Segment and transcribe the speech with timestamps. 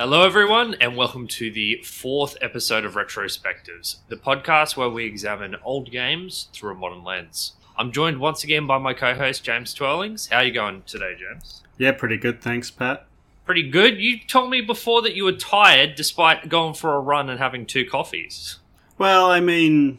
[0.00, 5.56] Hello, everyone, and welcome to the fourth episode of Retrospectives, the podcast where we examine
[5.62, 7.52] old games through a modern lens.
[7.76, 10.30] I'm joined once again by my co-host James Twirlings.
[10.30, 11.62] How are you going today, James?
[11.76, 12.40] Yeah, pretty good.
[12.40, 13.04] Thanks, Pat.
[13.44, 13.98] Pretty good.
[13.98, 17.66] You told me before that you were tired despite going for a run and having
[17.66, 18.58] two coffees.
[18.96, 19.98] Well, I mean,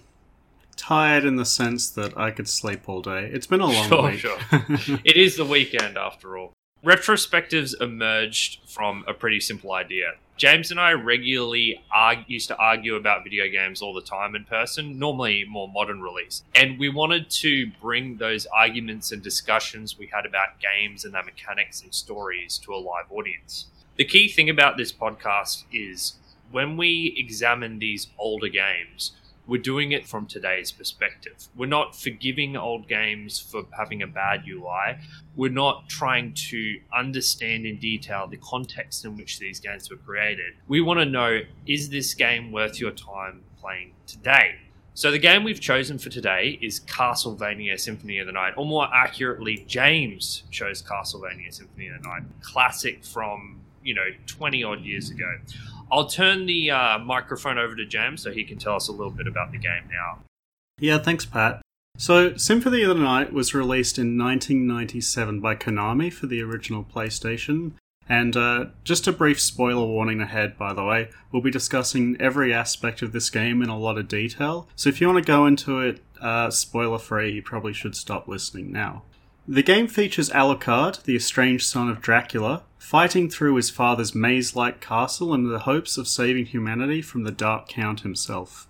[0.76, 3.30] tired in the sense that I could sleep all day.
[3.32, 4.18] It's been a long Sure, week.
[4.18, 4.40] sure.
[5.06, 6.54] it is the weekend after all.
[6.84, 10.14] Retrospectives emerged from a pretty simple idea.
[10.36, 14.46] James and I regularly argue, used to argue about video games all the time in
[14.46, 16.42] person, normally more modern release.
[16.56, 21.24] And we wanted to bring those arguments and discussions we had about games and their
[21.24, 23.68] mechanics and stories to a live audience.
[23.98, 26.16] The key thing about this podcast is
[26.50, 29.12] when we examine these older games,
[29.48, 31.48] we're doing it from today's perspective.
[31.56, 34.98] We're not forgiving old games for having a bad UI.
[35.36, 40.54] We're not trying to understand in detail the context in which these games were created.
[40.68, 44.56] We want to know is this game worth your time playing today?
[44.94, 48.94] So, the game we've chosen for today is Castlevania Symphony of the Night, or more
[48.94, 55.10] accurately, James chose Castlevania Symphony of the Night, classic from, you know, 20 odd years
[55.10, 55.38] ago.
[55.92, 59.12] I'll turn the uh, microphone over to James so he can tell us a little
[59.12, 60.20] bit about the game now.
[60.80, 61.62] Yeah, thanks, Pat.
[61.98, 67.74] So, Symphony of the Night was released in 1997 by Konami for the original PlayStation.
[68.10, 72.54] And uh, just a brief spoiler warning ahead, by the way, we'll be discussing every
[72.54, 74.68] aspect of this game in a lot of detail.
[74.76, 78.28] So, if you want to go into it uh, spoiler free, you probably should stop
[78.28, 79.04] listening now.
[79.48, 84.82] The game features Alucard, the estranged son of Dracula, fighting through his father's maze like
[84.82, 88.68] castle in the hopes of saving humanity from the Dark Count himself.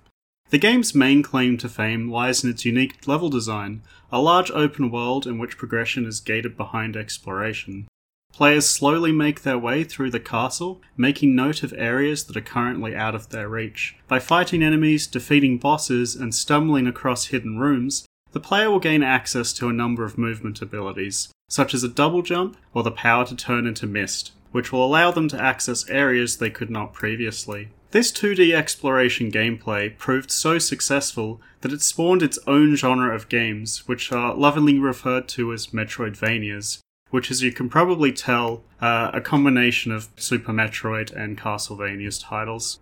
[0.49, 4.91] The game's main claim to fame lies in its unique level design, a large open
[4.91, 7.87] world in which progression is gated behind exploration.
[8.33, 12.95] Players slowly make their way through the castle, making note of areas that are currently
[12.95, 13.95] out of their reach.
[14.07, 19.51] By fighting enemies, defeating bosses, and stumbling across hidden rooms, the player will gain access
[19.53, 23.35] to a number of movement abilities, such as a double jump or the power to
[23.35, 27.69] turn into mist, which will allow them to access areas they could not previously.
[27.91, 33.85] This 2D exploration gameplay proved so successful that it spawned its own genre of games,
[33.85, 39.19] which are lovingly referred to as Metroidvanias, which, as you can probably tell, are a
[39.19, 42.79] combination of Super Metroid and Castlevania's titles.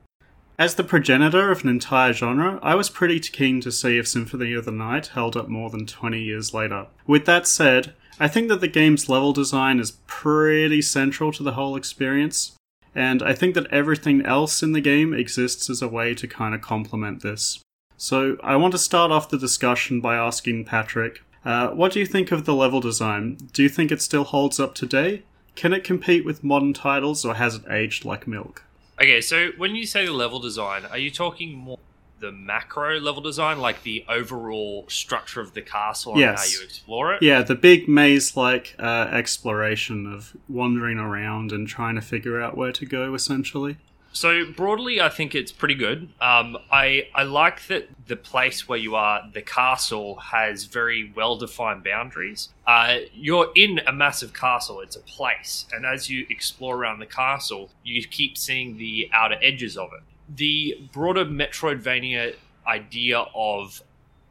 [0.60, 4.52] As the progenitor of an entire genre, I was pretty keen to see if Symphony
[4.52, 6.88] of the Night held up more than 20 years later.
[7.08, 11.54] With that said, I think that the game's level design is pretty central to the
[11.54, 12.58] whole experience,
[12.94, 16.54] and I think that everything else in the game exists as a way to kind
[16.54, 17.64] of complement this.
[17.96, 22.06] So I want to start off the discussion by asking Patrick, uh, what do you
[22.06, 23.38] think of the level design?
[23.54, 25.24] Do you think it still holds up today?
[25.56, 28.66] Can it compete with modern titles, or has it aged like milk?
[29.02, 31.80] Okay, so when you say the level design, are you talking more
[32.20, 36.40] the macro level design, like the overall structure of the castle and Yes.
[36.40, 37.22] how you explore it?
[37.22, 42.58] Yeah, the big maze like uh, exploration of wandering around and trying to figure out
[42.58, 43.78] where to go, essentially.
[44.12, 46.10] So broadly, I think it's pretty good.
[46.20, 51.38] Um, I I like that the place where you are, the castle, has very well
[51.38, 52.50] defined boundaries.
[52.66, 57.06] Uh, you're in a massive castle; it's a place, and as you explore around the
[57.06, 60.02] castle, you keep seeing the outer edges of it.
[60.36, 62.36] The broader Metroidvania
[62.68, 63.82] idea of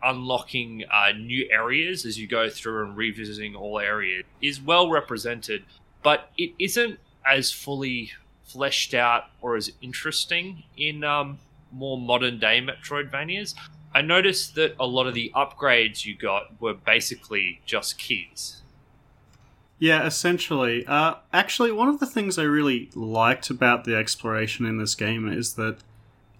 [0.02, 5.64] unlocking uh, new areas as you go through and revisiting all areas is well represented,
[6.02, 8.12] but it isn't as fully
[8.48, 11.38] fleshed out or as interesting in um,
[11.70, 13.54] more modern day Metroidvanias.
[13.94, 18.62] I noticed that a lot of the upgrades you got were basically just keys.
[19.78, 20.84] Yeah, essentially.
[20.86, 25.28] Uh, actually, one of the things I really liked about the exploration in this game
[25.28, 25.78] is that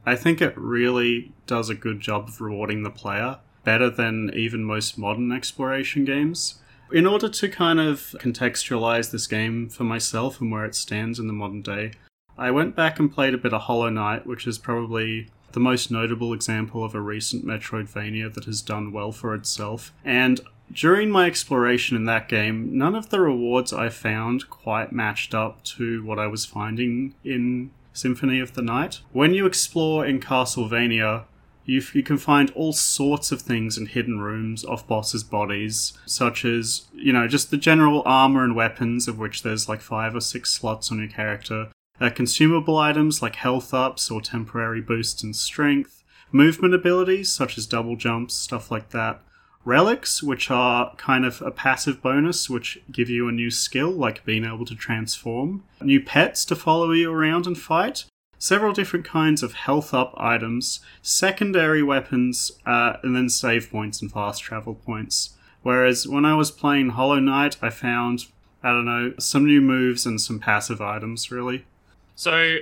[0.05, 4.65] I think it really does a good job of rewarding the player, better than even
[4.65, 6.61] most modern exploration games.
[6.91, 11.27] In order to kind of contextualize this game for myself and where it stands in
[11.27, 11.93] the modern day,
[12.39, 15.91] I went back and played a bit of Hollow Knight, which is probably the most
[15.91, 19.93] notable example of a recent Metroidvania that has done well for itself.
[20.03, 20.41] And
[20.73, 25.63] during my exploration in that game, none of the rewards I found quite matched up
[25.65, 29.01] to what I was finding in Symphony of the Night.
[29.13, 31.25] When you explore in Castlevania,
[31.69, 36.43] you, you can find all sorts of things in hidden rooms off bosses' bodies, such
[36.47, 40.21] as, you know, just the general armor and weapons, of which there's like five or
[40.23, 41.69] six slots on your character,
[42.01, 47.67] uh, consumable items like health ups or temporary boosts in strength, movement abilities such as
[47.67, 49.21] double jumps, stuff like that,
[49.67, 54.25] relics, which are kind of a passive bonus, which give you a new skill, like
[54.25, 58.07] being able to transform, new pets to follow you around and fight,
[58.39, 64.11] several different kinds of health up items, secondary weapons, uh, and then save points and
[64.11, 65.37] fast travel points.
[65.63, 68.27] Whereas when I was playing Hollow Knight, I found,
[68.63, 71.67] I don't know, some new moves and some passive items, really.
[72.15, 72.59] So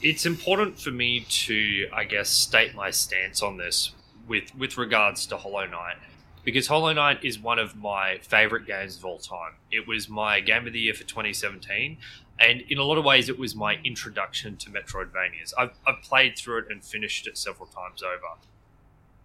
[0.00, 3.92] it's important for me to, I guess, state my stance on this
[4.26, 5.96] with with regards to Hollow Knight
[6.44, 9.52] because Hollow Knight is one of my favorite games of all time.
[9.70, 11.98] It was my game of the year for 2017,
[12.38, 15.52] and in a lot of ways, it was my introduction to Metroidvanias.
[15.56, 18.40] I've, I've played through it and finished it several times over.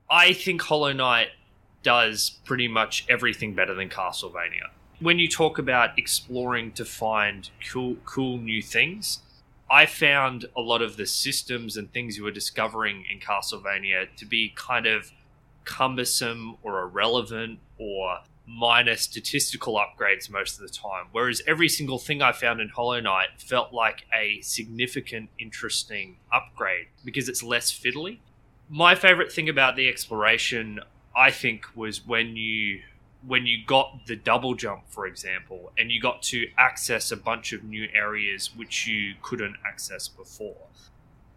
[0.09, 1.29] I think Hollow Knight
[1.83, 4.69] does pretty much everything better than Castlevania.
[4.99, 9.19] When you talk about exploring to find cool, cool new things,
[9.69, 14.25] I found a lot of the systems and things you were discovering in Castlevania to
[14.25, 15.11] be kind of
[15.67, 21.07] cumbersome or irrelevant or minor statistical upgrades most of the time.
[21.11, 26.87] Whereas every single thing I found in Hollow Knight felt like a significant, interesting upgrade
[27.03, 28.19] because it's less fiddly.
[28.69, 30.79] My favorite thing about the exploration,
[31.15, 32.81] I think, was when you
[33.25, 37.51] when you got the double jump, for example, and you got to access a bunch
[37.51, 40.67] of new areas which you couldn't access before.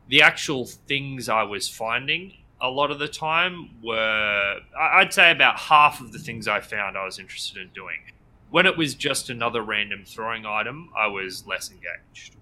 [0.09, 5.59] The actual things I was finding a lot of the time were, I'd say, about
[5.59, 7.99] half of the things I found I was interested in doing.
[8.51, 12.37] When it was just another random throwing item, I was less engaged.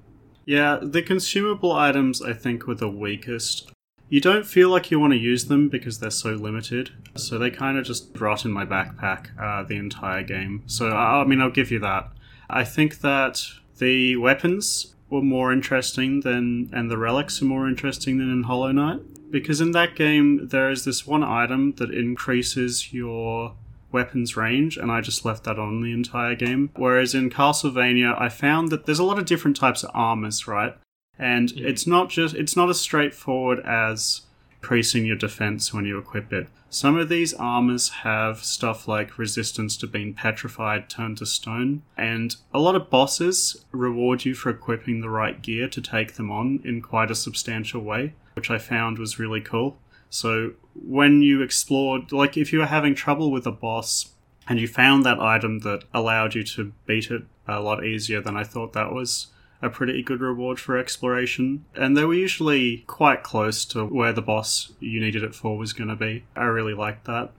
[0.47, 3.71] Yeah, the consumable items I think were the weakest
[4.09, 6.91] you don't feel like you want to use them because they're so limited.
[7.17, 10.63] So they kind of just rot in my backpack uh, the entire game.
[10.67, 12.11] So, I mean, I'll give you that.
[12.49, 13.43] I think that
[13.77, 18.73] the weapons were more interesting than, and the relics are more interesting than in Hollow
[18.73, 19.01] Knight.
[19.31, 23.55] Because in that game, there is this one item that increases your
[23.91, 26.71] weapons range, and I just left that on the entire game.
[26.77, 30.77] Whereas in Castlevania, I found that there's a lot of different types of armors, right?
[31.19, 31.65] and mm.
[31.65, 34.23] it's not just it's not as straightforward as
[34.61, 36.49] increasing your defense when you equip it.
[36.71, 42.37] Some of these armors have stuff like resistance to being petrified turned to stone, and
[42.53, 46.61] a lot of bosses reward you for equipping the right gear to take them on
[46.65, 49.79] in quite a substantial way, which I found was really cool.
[50.11, 54.13] So when you explored, like if you were having trouble with a boss
[54.49, 58.37] and you found that item that allowed you to beat it a lot easier, than
[58.37, 59.29] I thought that was
[59.61, 61.65] a pretty good reward for exploration.
[61.75, 65.73] And they were usually quite close to where the boss you needed it for was
[65.73, 66.25] going to be.
[66.37, 67.31] I really liked that.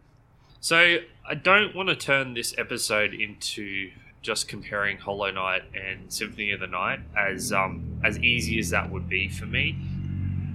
[0.60, 6.52] So I don't want to turn this episode into just comparing Hollow Knight and Symphony
[6.52, 9.78] of the Night as um, as easy as that would be for me.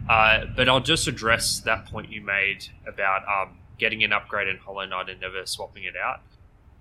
[0.08, 4.58] Uh, but I'll just address that point you made about um, getting an upgrade in
[4.58, 6.20] Hollow Knight and never swapping it out.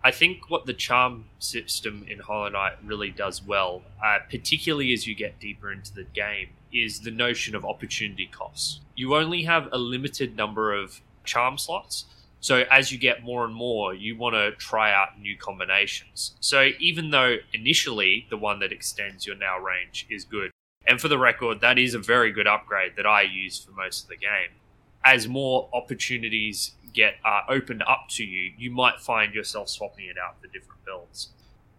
[0.06, 5.08] I think what the charm system in Hollow Knight really does well, uh, particularly as
[5.08, 8.82] you get deeper into the game, is the notion of opportunity costs.
[8.96, 12.06] You only have a limited number of charm slots.
[12.42, 16.36] So as you get more and more, you want to try out new combinations.
[16.42, 20.52] So even though initially the one that extends your nail range is good,
[20.86, 24.04] and for the record, that is a very good upgrade that I use for most
[24.04, 24.60] of the game.
[25.06, 30.18] As more opportunities get uh, opened up to you, you might find yourself swapping it
[30.18, 31.30] out for different builds.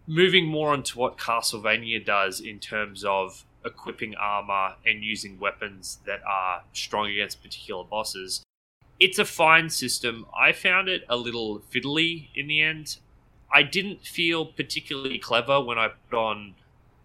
[0.07, 6.21] Moving more onto what Castlevania does in terms of equipping armor and using weapons that
[6.23, 8.43] are strong against particular bosses,
[8.99, 10.25] it's a fine system.
[10.37, 12.97] I found it a little fiddly in the end.
[13.53, 16.55] I didn't feel particularly clever when I put on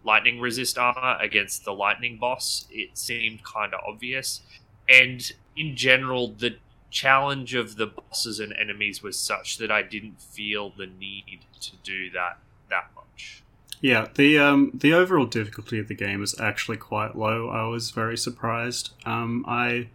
[0.04, 2.66] lightning resist armor against the lightning boss.
[2.70, 4.42] It seemed kind of obvious.
[4.88, 6.56] And in general, the
[6.90, 11.76] challenge of the bosses and enemies was such that I didn't feel the need to
[11.82, 13.42] do that that much.
[13.80, 17.48] Yeah, the um, the overall difficulty of the game is actually quite low.
[17.48, 18.90] I was very surprised.
[19.06, 19.88] Um, I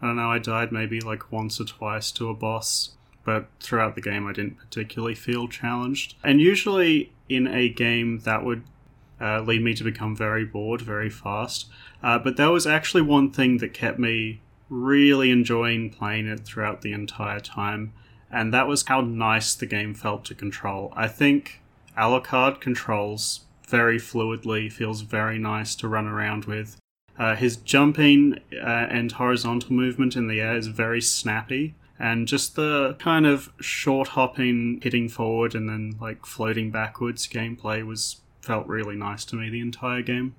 [0.00, 0.30] I don't know.
[0.30, 2.90] I died maybe like once or twice to a boss,
[3.24, 6.16] but throughout the game I didn't particularly feel challenged.
[6.22, 8.64] And usually in a game that would
[9.18, 11.66] uh, lead me to become very bored very fast.
[12.02, 14.40] Uh, but there was actually one thing that kept me
[14.72, 17.92] really enjoying playing it throughout the entire time,
[18.30, 20.92] and that was how nice the game felt to control.
[20.96, 21.60] I think
[21.96, 26.78] Alucard controls very fluidly, feels very nice to run around with.
[27.18, 32.56] Uh, his jumping uh, and horizontal movement in the air is very snappy, and just
[32.56, 38.66] the kind of short hopping, hitting forward, and then like floating backwards gameplay was felt
[38.66, 40.34] really nice to me the entire game.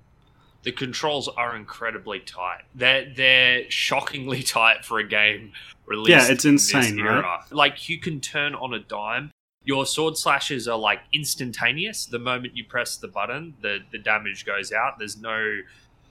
[0.64, 2.62] The controls are incredibly tight.
[2.74, 5.52] They're they're shockingly tight for a game
[5.86, 6.10] released.
[6.10, 7.20] Yeah, it's in insane, era.
[7.20, 7.40] right?
[7.50, 9.30] Like you can turn on a dime.
[9.66, 12.06] Your sword slashes are like instantaneous.
[12.06, 14.98] The moment you press the button, the the damage goes out.
[14.98, 15.60] There's no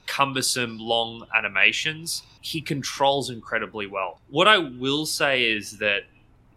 [0.06, 2.24] cumbersome long animations.
[2.42, 4.20] He controls incredibly well.
[4.30, 6.04] What I will say is that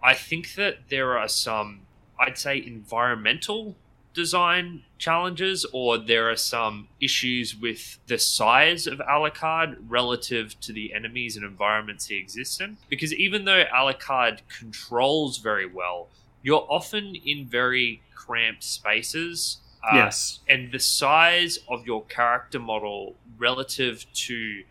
[0.03, 1.83] I think that there are some,
[2.19, 3.77] I'd say, environmental
[4.17, 10.93] design challenges, or there are some issues with the size of Alucard relative to the
[10.95, 12.79] enemies and environments he exists in.
[12.89, 16.09] Because even though Alucard controls very well,
[16.43, 19.59] you're often in very cramped spaces.
[19.89, 20.41] uh, yes.
[20.49, 24.65] and the size of your character model relative to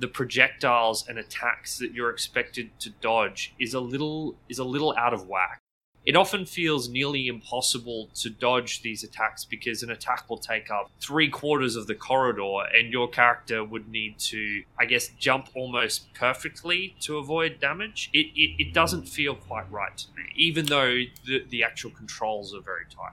[0.00, 4.94] the projectiles and attacks that you're expected to dodge is a little is a little
[4.98, 5.60] out of whack.
[6.06, 10.90] It often feels nearly impossible to dodge these attacks because an attack will take up
[10.98, 16.12] three quarters of the corridor, and your character would need to, I guess, jump almost
[16.14, 18.08] perfectly to avoid damage.
[18.14, 22.54] It, it, it doesn't feel quite right to me, even though the, the actual controls
[22.54, 23.12] are very tight.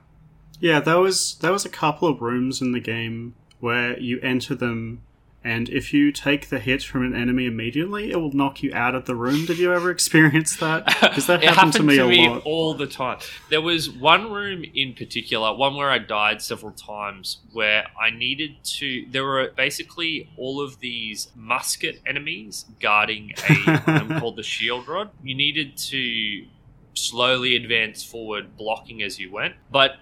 [0.59, 4.55] Yeah, there was there was a couple of rooms in the game where you enter
[4.55, 5.01] them,
[5.43, 8.95] and if you take the hit from an enemy immediately, it will knock you out
[8.95, 9.45] of the room.
[9.45, 10.85] Did you ever experience that?
[10.85, 12.41] Because that it happened, to me a lot.
[12.43, 13.19] all the time.
[13.49, 18.63] There was one room in particular, one where I died several times, where I needed
[18.63, 19.05] to.
[19.09, 25.11] There were basically all of these musket enemies guarding a room called the Shield Rod.
[25.23, 26.45] You needed to
[26.93, 29.97] slowly advance forward, blocking as you went, but.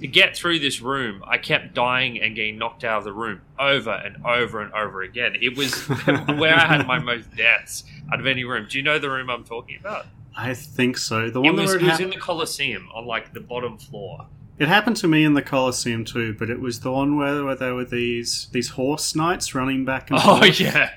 [0.00, 3.40] To get through this room, I kept dying and getting knocked out of the room
[3.58, 5.34] over and over and over again.
[5.40, 7.82] It was where I had my most deaths
[8.12, 8.66] out of any room.
[8.70, 10.06] Do you know the room I'm talking about?
[10.36, 11.30] I think so.
[11.30, 13.76] The It one was, it it, was hap- in the Colosseum on like the bottom
[13.76, 14.26] floor.
[14.56, 17.56] it happened to me in the Colosseum too, but it was the one where, where
[17.56, 20.60] there were these these horse knights running back and Oh forth.
[20.60, 20.90] yeah,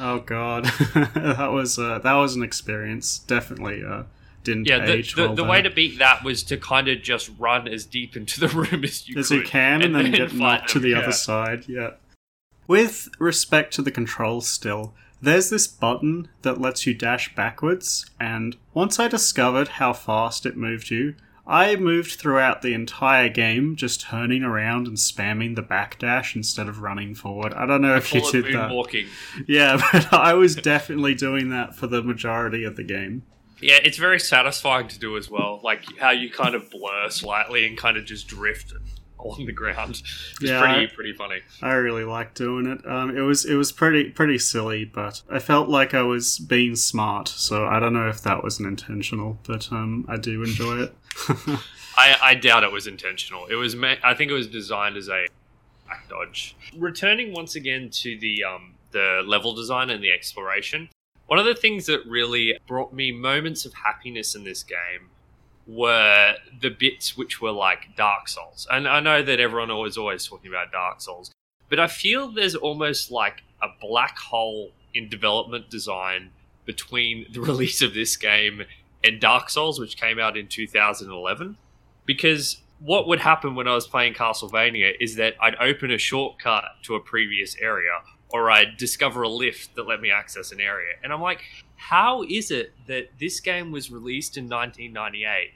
[0.00, 3.20] Oh god, that was uh, that was an experience.
[3.20, 4.02] Definitely uh,
[4.46, 4.84] didn't yeah.
[4.84, 5.34] The, the, well.
[5.34, 8.48] the way to beat that was to kind of just run as deep into the
[8.70, 11.00] room as you as could, you can, and, then, get knocked to the yeah.
[11.00, 11.68] other side.
[11.68, 11.90] Yeah.
[12.66, 18.56] With respect to the controls, still, there's this button that lets you dash backwards, and
[18.74, 21.14] once I discovered how fast it moved you,
[21.46, 26.80] I moved throughout the entire game just turning around and spamming the backdash instead of
[26.80, 27.54] running forward.
[27.54, 28.70] I don't know I if you did that.
[28.70, 29.06] moonwalking.
[29.46, 33.22] Yeah, but I was definitely doing that for the majority of the game.
[33.60, 35.60] Yeah, it's very satisfying to do as well.
[35.62, 38.74] Like how you kind of blur slightly and kind of just drift
[39.18, 39.90] along the ground.
[39.92, 41.40] It's Yeah, pretty pretty funny.
[41.62, 42.86] I really liked doing it.
[42.86, 46.76] Um, it was it was pretty pretty silly, but I felt like I was being
[46.76, 47.28] smart.
[47.28, 50.94] So I don't know if that was intentional, but um, I do enjoy it.
[51.98, 53.46] I, I doubt it was intentional.
[53.46, 53.74] It was.
[53.74, 55.26] Ma- I think it was designed as a
[55.88, 56.54] back dodge.
[56.76, 60.90] Returning once again to the um, the level design and the exploration.
[61.26, 65.10] One of the things that really brought me moments of happiness in this game
[65.66, 68.68] were the bits which were like Dark Souls.
[68.70, 71.32] And I know that everyone was always talking about Dark Souls,
[71.68, 76.30] but I feel there's almost like a black hole in development design
[76.64, 78.62] between the release of this game
[79.02, 81.56] and Dark Souls, which came out in 2011.
[82.04, 86.64] Because what would happen when I was playing Castlevania is that I'd open a shortcut
[86.82, 88.00] to a previous area,
[88.36, 90.92] or I'd discover a lift that let me access an area.
[91.02, 91.42] And I'm like,
[91.76, 95.52] how is it that this game was released in 1998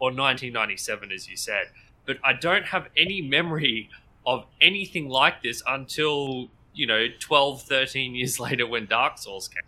[0.00, 1.68] or 1997, as you said,
[2.06, 3.90] but I don't have any memory
[4.26, 9.62] of anything like this until, you know, 12, 13 years later when Dark Souls came.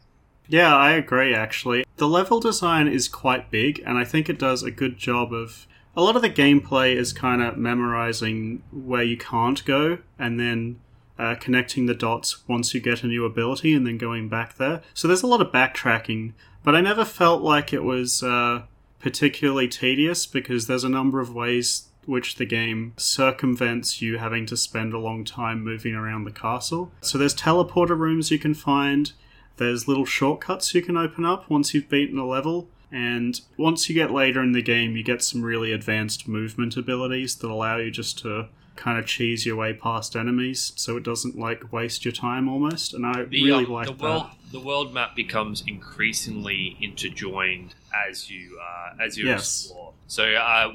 [0.48, 1.34] yeah, I agree.
[1.34, 5.32] Actually, the level design is quite big, and I think it does a good job
[5.32, 5.66] of.
[5.96, 10.78] A lot of the gameplay is kind of memorizing where you can't go, and then
[11.20, 14.80] uh, connecting the dots once you get a new ability, and then going back there.
[14.94, 16.32] So there's a lot of backtracking,
[16.64, 18.62] but I never felt like it was uh,
[19.00, 24.56] particularly tedious because there's a number of ways which the game circumvents you having to
[24.56, 26.90] spend a long time moving around the castle.
[27.02, 29.12] So there's teleporter rooms you can find.
[29.58, 32.68] There's little shortcuts you can open up once you've beaten a level.
[32.90, 37.36] And once you get later in the game, you get some really advanced movement abilities
[37.36, 41.38] that allow you just to kind of cheese your way past enemies so it doesn't
[41.38, 42.94] like waste your time almost.
[42.94, 44.02] And I the, really um, like the that.
[44.02, 47.74] world the world map becomes increasingly interjoined
[48.08, 49.64] as you uh, as you Yes.
[49.64, 49.92] explore.
[50.06, 50.74] So uh,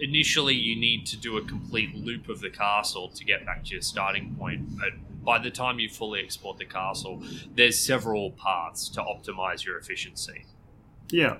[0.00, 3.70] initially, you need to do a complete loop of the castle to get back to
[3.72, 4.78] your starting point.
[4.78, 7.22] But by the time you fully explored the castle,
[7.54, 10.46] there's several paths to optimize your efficiency.
[11.10, 11.38] Yeah.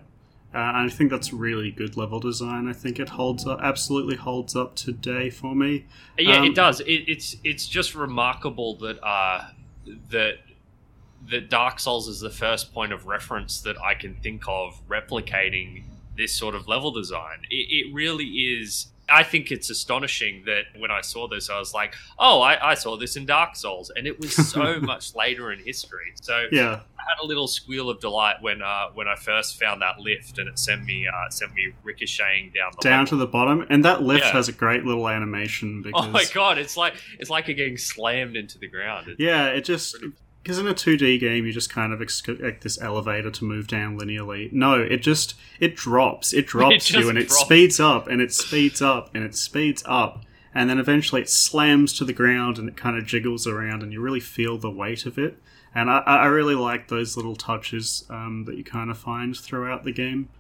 [0.57, 2.67] Uh, and I think that's really good level design.
[2.67, 5.85] I think it holds up, absolutely holds up today for me.
[6.19, 6.81] Yeah, Um, it does.
[6.81, 9.49] It, it's it's just remarkable that uh,
[10.09, 10.39] that
[11.29, 15.83] that Dark Souls is the first point of reference that I can think of replicating
[16.17, 17.41] this sort of level design.
[17.51, 18.87] It, it really is.
[19.11, 22.75] I think it's astonishing that when I saw this, I was like, "Oh, I, I
[22.75, 26.15] saw this in Dark Souls," and it was so much later in history.
[26.15, 29.99] So Yeah, had a little squeal of delight when uh, when I first found that
[30.01, 33.07] lift, and it sent me uh, sent me ricocheting down the down level.
[33.07, 34.33] to the bottom, and that lift Yeah.
[34.33, 36.59] has a great little animation because Oh my god!
[36.59, 39.09] It's like it's like it getting slammed into the ground.
[39.09, 39.97] It's- Yeah, it just
[40.43, 43.99] because in a 2D game you just kind of expect this elevator to move down
[43.99, 44.53] linearly.
[44.53, 46.33] No, it just it drops.
[46.33, 47.41] It drops you just and it drops.
[47.45, 50.23] speeds up and it speeds up and it speeds up
[50.55, 53.93] and then eventually it slams to the ground and it kind of jiggles around and
[53.93, 55.37] you really feel the weight of it.
[55.77, 59.85] And I, I really like those little touches um, that you kind of find throughout
[59.85, 60.31] the game.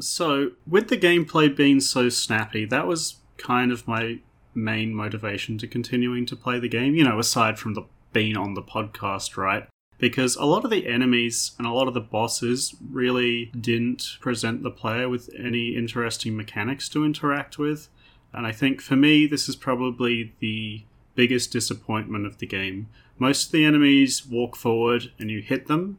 [0.00, 4.18] So, with the gameplay being so snappy, that was kind of my
[4.52, 8.54] main motivation to continuing to play the game, you know, aside from the being on
[8.54, 9.68] the podcast, right?
[9.98, 14.64] Because a lot of the enemies and a lot of the bosses really didn't present
[14.64, 17.88] the player with any interesting mechanics to interact with.
[18.32, 20.82] And I think for me, this is probably the
[21.14, 22.88] biggest disappointment of the game.
[23.18, 25.98] Most of the enemies walk forward and you hit them,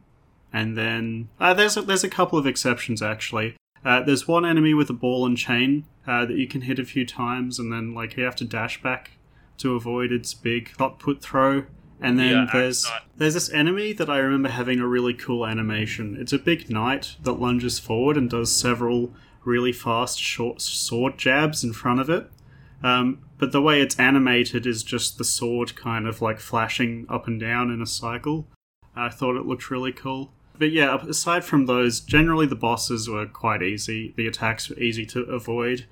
[0.52, 3.56] and then uh, there's a, there's a couple of exceptions actually.
[3.84, 6.84] Uh, there's one enemy with a ball and chain uh, that you can hit a
[6.84, 9.12] few times, and then like you have to dash back
[9.58, 11.64] to avoid its big shot put throw.
[12.00, 16.16] And then Yeah, there's there's this enemy that I remember having a really cool animation.
[16.20, 19.12] It's a big knight that lunges forward and does several
[19.44, 22.30] really fast short sword jabs in front of it.
[22.82, 27.26] Um, but the way it's animated is just the sword kind of like flashing up
[27.26, 28.46] and down in a cycle.
[28.94, 30.32] I thought it looked really cool.
[30.58, 34.14] But yeah, aside from those, generally the bosses were quite easy.
[34.16, 35.86] The attacks were easy to avoid.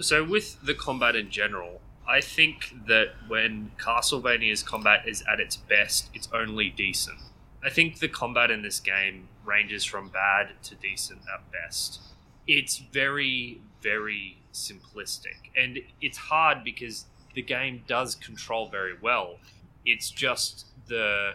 [0.00, 5.56] So with the combat in general, I think that when Castlevania's combat is at its
[5.56, 7.18] best, it's only decent.
[7.64, 12.00] I think the combat in this game ranges from bad to decent at best.
[12.46, 19.36] It's very, very simplistic, and it's hard because the game does control very well.
[19.84, 21.34] It's just the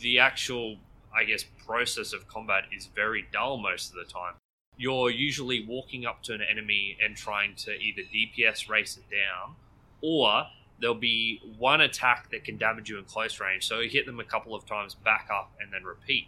[0.00, 0.76] the actual,
[1.14, 4.34] I guess, process of combat is very dull most of the time
[4.76, 9.54] you're usually walking up to an enemy and trying to either DPS race it down,
[10.00, 10.44] or
[10.80, 13.66] there'll be one attack that can damage you in close range.
[13.66, 16.26] So you hit them a couple of times, back up, and then repeat.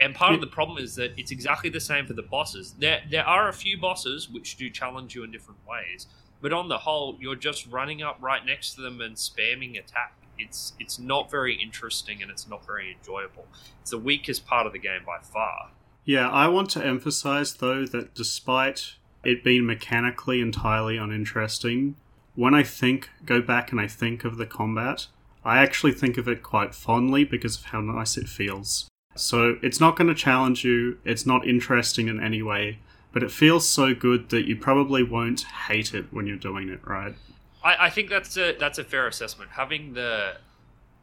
[0.00, 2.74] And part of the problem is that it's exactly the same for the bosses.
[2.78, 6.06] There, there are a few bosses which do challenge you in different ways,
[6.40, 10.14] but on the whole, you're just running up right next to them and spamming attack.
[10.38, 13.46] It's it's not very interesting and it's not very enjoyable.
[13.82, 15.72] It's the weakest part of the game by far.
[16.06, 21.96] Yeah, I want to emphasize though that despite it being mechanically entirely uninteresting,
[22.34, 25.08] when I think, go back and I think of the combat,
[25.44, 28.89] I actually think of it quite fondly because of how nice it feels.
[29.20, 32.78] So it's not going to challenge you, it's not interesting in any way,
[33.12, 36.80] but it feels so good that you probably won't hate it when you're doing it,
[36.86, 37.14] right?
[37.62, 39.50] I, I think that's a that's a fair assessment.
[39.50, 40.36] Having the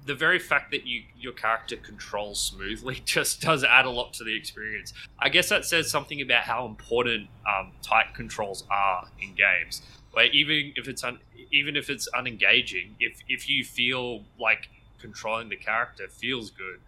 [0.06, 4.24] the very fact that you your character controls smoothly just does add a lot to
[4.24, 4.94] the experience.
[5.20, 9.82] I guess that says something about how important um, tight controls are in games.
[10.12, 11.20] Where even if it's un,
[11.52, 16.80] even if it's unengaging, if if you feel like controlling the character feels good,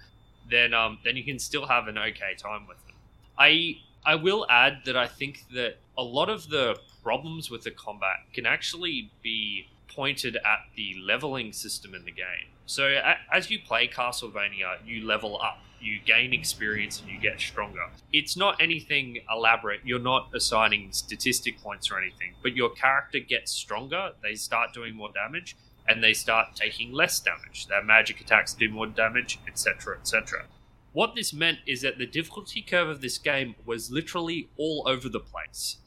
[0.49, 2.95] then um, then you can still have an okay time with it.
[3.38, 7.71] I I will add that I think that a lot of the problems with the
[7.71, 12.47] combat can actually be pointed at the leveling system in the game.
[12.65, 17.39] So a- as you play Castlevania, you level up, you gain experience, and you get
[17.39, 17.88] stronger.
[18.13, 19.81] It's not anything elaborate.
[19.83, 24.12] You're not assigning statistic points or anything, but your character gets stronger.
[24.21, 25.55] They start doing more damage,
[25.87, 27.67] and they start taking less damage.
[27.67, 30.45] Their magic attacks do more damage, etc., etc.
[30.93, 35.07] What this meant is that the difficulty curve of this game was literally all over
[35.07, 35.77] the place.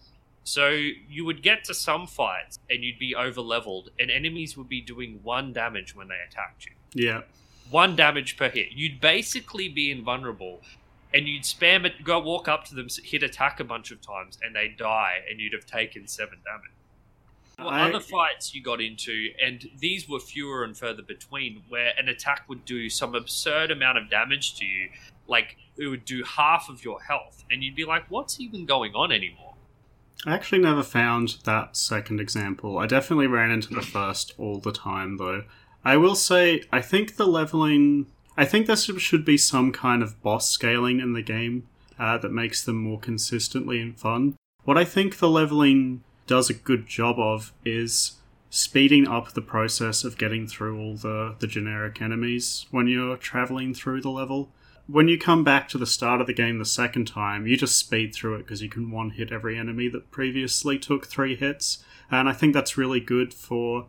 [0.44, 4.68] So you would get to some fights and you'd be over leveled, and enemies would
[4.68, 6.72] be doing one damage when they attacked you.
[6.94, 7.22] Yeah.
[7.70, 8.72] One damage per hit.
[8.72, 10.61] You'd basically be invulnerable,
[11.14, 14.38] and you'd spam it, go walk up to them, hit attack a bunch of times,
[14.42, 16.72] and they die, and you'd have taken seven damage.
[17.64, 21.92] Well, I- other fights you got into, and these were fewer and further between, where
[21.98, 24.90] an attack would do some absurd amount of damage to you,
[25.27, 28.94] like it would do half of your health, and you'd be like, "What's even going
[28.94, 29.55] on anymore?"
[30.27, 32.79] I actually never found that second example.
[32.79, 35.44] I definitely ran into the first all the time, though.
[35.85, 38.07] I will say, I think the leveling.
[38.37, 41.68] I think there should- should be some kind of boss scaling in the game.
[41.98, 44.35] uh, that makes them more consistently and fun.
[44.64, 48.16] What I think the leveling does a good job of is
[48.50, 53.72] speeding up the process of getting through all the, the generic enemies when you're traveling
[53.72, 54.50] through the level.
[54.87, 57.78] When you come back to the start of the game the second time, you just
[57.78, 61.82] speed through it because you can one hit every enemy that previously took three hits.
[62.11, 63.87] And I think that's really good for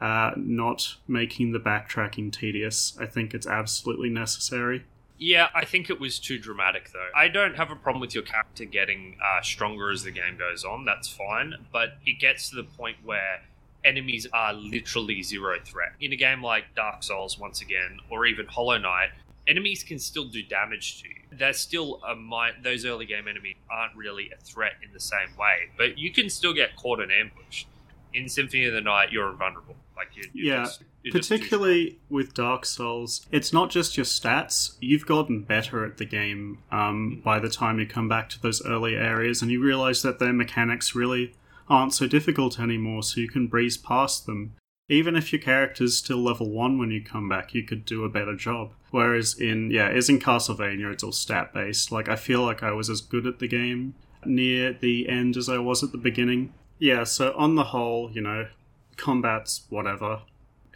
[0.00, 2.96] uh, not making the backtracking tedious.
[3.00, 4.84] I think it's absolutely necessary.
[5.18, 7.08] Yeah, I think it was too dramatic though.
[7.14, 10.64] I don't have a problem with your character getting uh, stronger as the game goes
[10.64, 10.84] on.
[10.84, 13.42] That's fine, but it gets to the point where
[13.84, 15.92] enemies are literally zero threat.
[16.00, 19.10] In a game like Dark Souls, once again, or even Hollow Knight,
[19.46, 21.14] enemies can still do damage to you.
[21.32, 22.56] They're still a mind.
[22.62, 26.30] Those early game enemies aren't really a threat in the same way, but you can
[26.30, 27.68] still get caught and ambushed.
[28.12, 29.74] In Symphony of the Night, you're invulnerable.
[29.96, 34.76] Like you, yeah, just, particularly with Dark Souls, it's not just your stats.
[34.80, 38.64] You've gotten better at the game um, by the time you come back to those
[38.64, 41.34] early areas, and you realize that their mechanics really
[41.68, 44.54] aren't so difficult anymore, so you can breeze past them.
[44.88, 48.08] Even if your character's still level 1 when you come back, you could do a
[48.08, 48.72] better job.
[48.90, 51.90] Whereas in, yeah, as in Castlevania, it's all stat based.
[51.90, 53.94] Like, I feel like I was as good at the game
[54.26, 56.52] near the end as I was at the beginning.
[56.78, 58.48] Yeah, so on the whole, you know,
[58.96, 60.22] combat's whatever.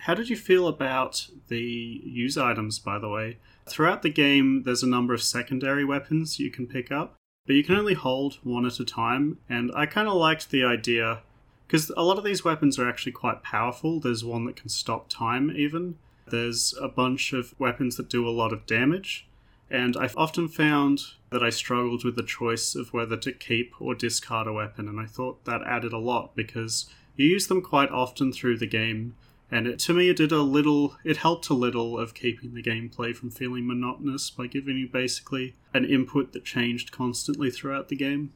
[0.01, 1.61] How did you feel about the
[2.05, 3.39] use items, by the way?
[3.69, 7.65] Throughout the game, there's a number of secondary weapons you can pick up but you
[7.65, 9.39] can only hold one at a time.
[9.49, 11.23] And I kind of liked the idea
[11.67, 14.01] because a lot of these weapons are actually quite powerful.
[14.01, 15.97] There's one that can stop time, even.
[16.27, 19.27] There's a bunch of weapons that do a lot of damage.
[19.71, 23.95] And I've often found that I struggled with the choice of whether to keep or
[23.95, 27.91] discard a weapon, and I thought that added a lot because you use them quite
[27.91, 29.15] often through the game,
[29.51, 32.63] and it, to me it did a little it helped a little of keeping the
[32.63, 37.97] gameplay from feeling monotonous by giving you basically an input that changed constantly throughout the
[37.97, 38.33] game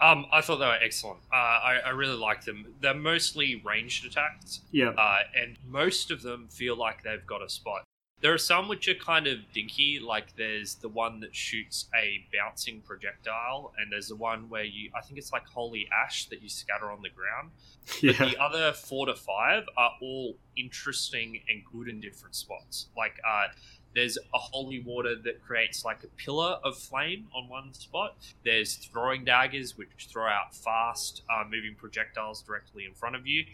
[0.00, 1.18] um, I thought they were excellent.
[1.30, 2.74] Uh, I, I really like them.
[2.80, 4.60] They're mostly ranged attacks.
[4.72, 4.94] Yeah.
[4.96, 7.82] Uh, and most of them feel like they've got a spot.
[8.20, 12.24] There are some which are kind of dinky, like there's the one that shoots a
[12.32, 16.42] bouncing projectile, and there's the one where you, I think it's like holy ash that
[16.42, 17.50] you scatter on the ground.
[18.02, 18.12] Yeah.
[18.18, 22.86] But the other four to five are all interesting and good in different spots.
[22.96, 23.48] Like, uh,
[23.94, 28.16] there's a holy water that creates like a pillar of flame on one spot.
[28.44, 33.44] There's throwing daggers, which throw out fast, uh, moving projectiles directly in front of you.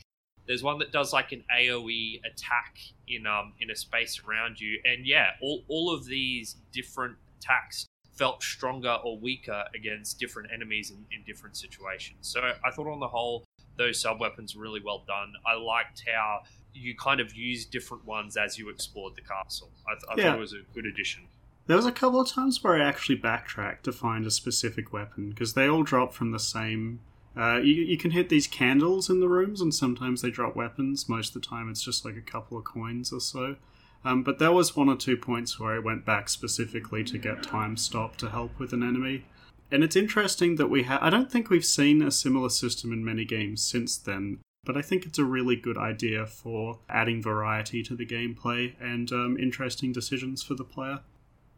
[0.47, 2.79] There's one that does like an AOE attack
[3.09, 7.87] in um in a space around you, and yeah, all all of these different attacks
[8.17, 12.19] felt stronger or weaker against different enemies in, in different situations.
[12.23, 13.45] So I thought on the whole,
[13.77, 15.35] those sub weapons were really well done.
[15.47, 16.41] I liked how
[16.73, 19.71] you kind of used different ones as you explored the castle.
[19.87, 20.31] I, th- I yeah.
[20.31, 21.25] thought it was a good addition.
[21.67, 25.31] There was a couple of times where I actually backtracked to find a specific weapon
[25.31, 27.01] because they all drop from the same
[27.37, 31.09] uh, you, you can hit these candles in the rooms, and sometimes they drop weapons.
[31.09, 33.57] Most of the time, it's just like a couple of coins or so.
[34.05, 37.43] Um, but there was one or two points where I went back specifically to get
[37.43, 39.25] time stop to help with an enemy.
[39.71, 41.03] And it's interesting that we have.
[41.03, 44.83] I don't think we've seen a similar system in many games since then, but I
[44.83, 49.93] think it's a really good idea for adding variety to the gameplay and um, interesting
[49.93, 51.01] decisions for the player.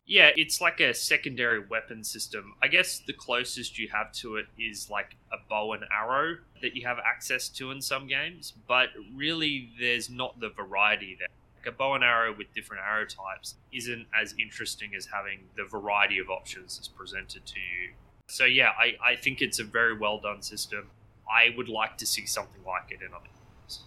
[0.08, 2.54] Yeah, it's like a secondary weapon system.
[2.62, 6.74] I guess the closest you have to it is like a bow and arrow that
[6.74, 11.28] you have access to in some games, but really there's not the variety there.
[11.58, 15.64] Like a bow and arrow with different arrow types isn't as interesting as having the
[15.64, 17.92] variety of options that's presented to you.
[18.28, 20.88] So yeah, I, I think it's a very well done system.
[21.30, 23.80] I would like to see something like it in other games.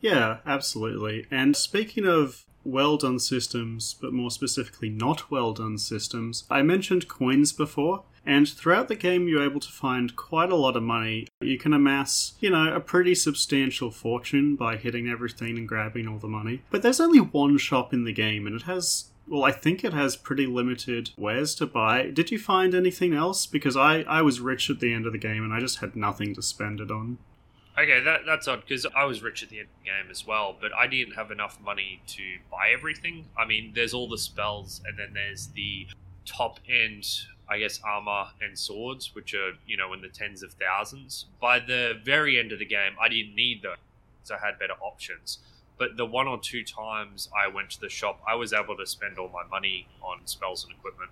[0.00, 1.26] Yeah, absolutely.
[1.30, 6.44] And speaking of well done systems, but more specifically not well done systems.
[6.50, 10.76] I mentioned coins before, and throughout the game you're able to find quite a lot
[10.76, 11.26] of money.
[11.40, 16.18] You can amass, you know, a pretty substantial fortune by hitting everything and grabbing all
[16.18, 16.62] the money.
[16.70, 19.92] But there's only one shop in the game, and it has well, I think it
[19.92, 22.10] has pretty limited wares to buy.
[22.10, 23.46] Did you find anything else?
[23.46, 25.94] Because I, I was rich at the end of the game and I just had
[25.94, 27.18] nothing to spend it on.
[27.78, 30.26] Okay, that, that's odd because I was rich at the end of the game as
[30.26, 33.26] well, but I didn't have enough money to buy everything.
[33.38, 35.86] I mean, there's all the spells, and then there's the
[36.26, 37.06] top end,
[37.48, 41.26] I guess, armor and swords, which are, you know, in the tens of thousands.
[41.40, 43.76] By the very end of the game, I didn't need those,
[44.24, 45.38] so I had better options.
[45.78, 48.86] But the one or two times I went to the shop, I was able to
[48.86, 51.10] spend all my money on spells and equipment.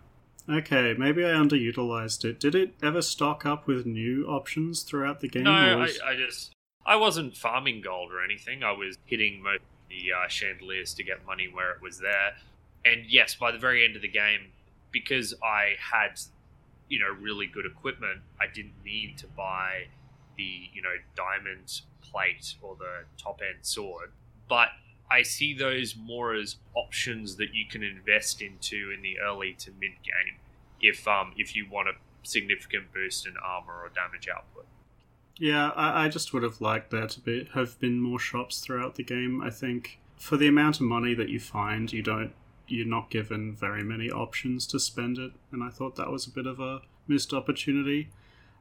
[0.49, 2.39] Okay, maybe I underutilized it.
[2.39, 5.45] Did it ever stock up with new options throughout the game?
[5.45, 5.99] No, was...
[6.05, 6.56] I, I, just
[6.87, 8.63] I wasn't farming gold or anything.
[8.63, 12.35] I was hitting most of the uh, chandeliers to get money where it was there.
[12.85, 14.53] And yes, by the very end of the game,
[14.93, 16.21] because I had
[16.89, 19.89] you know really good equipment, I didn't need to buy
[20.37, 24.13] the you know diamond plate or the top end sword.
[24.49, 24.69] But
[25.11, 29.71] I see those more as options that you can invest into in the early to
[29.73, 30.37] mid game
[30.81, 34.67] if um if you want a significant boost in armor or damage output.
[35.39, 38.95] Yeah, I, I just would have liked there to be have been more shops throughout
[38.95, 39.43] the game.
[39.43, 42.33] I think for the amount of money that you find, you don't
[42.69, 46.31] you're not given very many options to spend it, and I thought that was a
[46.31, 48.09] bit of a missed opportunity.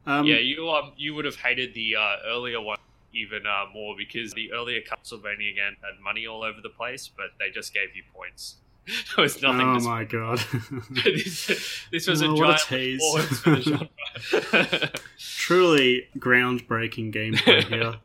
[0.06, 2.78] Um, yeah, you um you would have hated the uh, earlier one
[3.14, 7.28] even uh, more because the earlier Castlevania game had money all over the place, but
[7.40, 8.58] they just gave you points.
[9.16, 9.62] there was nothing.
[9.62, 10.40] Oh my god!
[10.90, 13.40] this, this was a what a giant tease.
[13.40, 14.90] for the genre.
[15.18, 17.96] Truly groundbreaking gameplay here.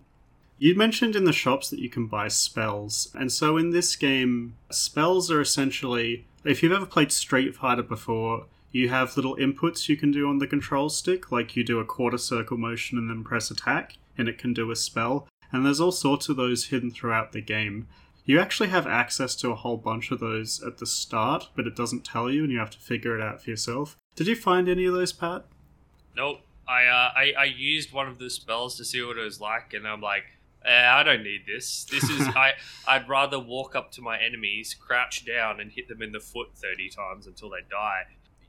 [0.58, 4.56] You mentioned in the shops that you can buy spells, and so in this game,
[4.70, 6.26] spells are essentially.
[6.44, 10.38] If you've ever played Street Fighter before, you have little inputs you can do on
[10.38, 14.28] the control stick, like you do a quarter circle motion and then press attack, and
[14.28, 15.28] it can do a spell.
[15.52, 17.88] And there's all sorts of those hidden throughout the game.
[18.30, 21.74] You actually have access to a whole bunch of those at the start, but it
[21.74, 23.96] doesn't tell you, and you have to figure it out for yourself.
[24.14, 25.46] Did you find any of those, Pat?
[26.14, 26.38] Nope.
[26.68, 29.74] I, uh, I I used one of the spells to see what it was like,
[29.74, 30.22] and I'm like,
[30.64, 31.82] eh, I don't need this.
[31.90, 32.52] This is I.
[32.86, 36.50] I'd rather walk up to my enemies, crouch down, and hit them in the foot
[36.54, 38.02] thirty times until they die.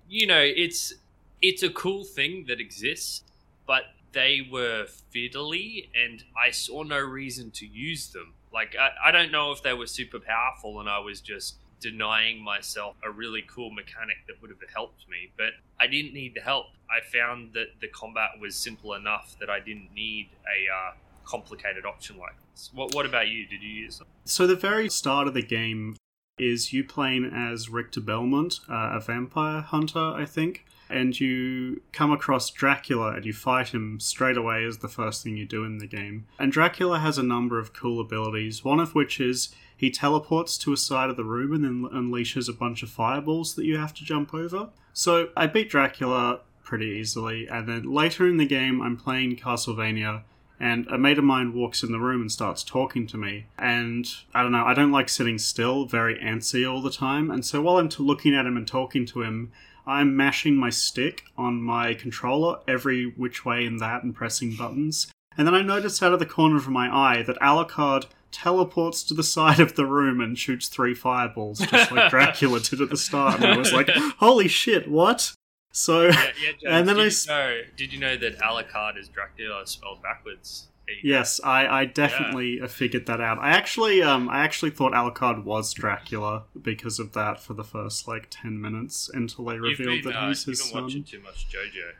[0.08, 0.94] You know, it's
[1.42, 3.24] it's a cool thing that exists,
[3.66, 8.36] but they were fiddly, and I saw no reason to use them.
[8.54, 12.44] Like I, I don't know if they were super powerful, and I was just denying
[12.44, 16.42] myself a really cool mechanic that would have helped me, but I didn't need the
[16.42, 16.68] help.
[16.90, 20.92] I found that the combat was simple enough that I didn't need a uh,
[21.26, 22.70] complicated option like this.
[22.74, 23.48] What, what about you?
[23.48, 24.08] Did you use them?
[24.26, 25.96] So the very start of the game
[26.38, 32.12] is you playing as Richter Belmont, uh, a vampire hunter, I think, and you come
[32.12, 35.78] across Dracula and you fight him straight away as the first thing you do in
[35.78, 36.28] the game.
[36.38, 40.74] And Dracula has a number of cool abilities, one of which is he teleports to
[40.74, 43.94] a side of the room and then unleashes a bunch of fireballs that you have
[43.96, 44.70] to jump over.
[44.94, 50.24] So I beat Dracula pretty easily, and then later in the game I'm playing Castlevania
[50.60, 53.48] and a mate of mine walks in the room and starts talking to me.
[53.58, 57.32] And I don't know, I don't like sitting still, very antsy all the time.
[57.32, 59.52] And so while I'm looking at him and talking to him,
[59.86, 65.12] I'm mashing my stick on my controller every which way in that and pressing buttons.
[65.38, 69.14] And then I notice out of the corner of my eye that Alucard teleports to
[69.14, 72.98] the side of the room and shoots three fireballs, just like Dracula did at the
[72.98, 73.36] start.
[73.36, 73.90] And I was like,
[74.20, 75.34] holy shit, what?
[75.72, 76.04] So.
[76.04, 79.08] Yeah, yeah, James, And then did, I you know, did you know that Alucard is
[79.08, 80.68] Dracula spelled backwards?
[81.04, 83.40] Yes, I, I definitely uh figured that out.
[83.40, 88.08] I actually um I actually thought Alucard was Dracula because of that for the first
[88.08, 91.20] like ten minutes until they revealed been, that uh, he's his been watching son.
[91.20, 91.92] too much JoJo.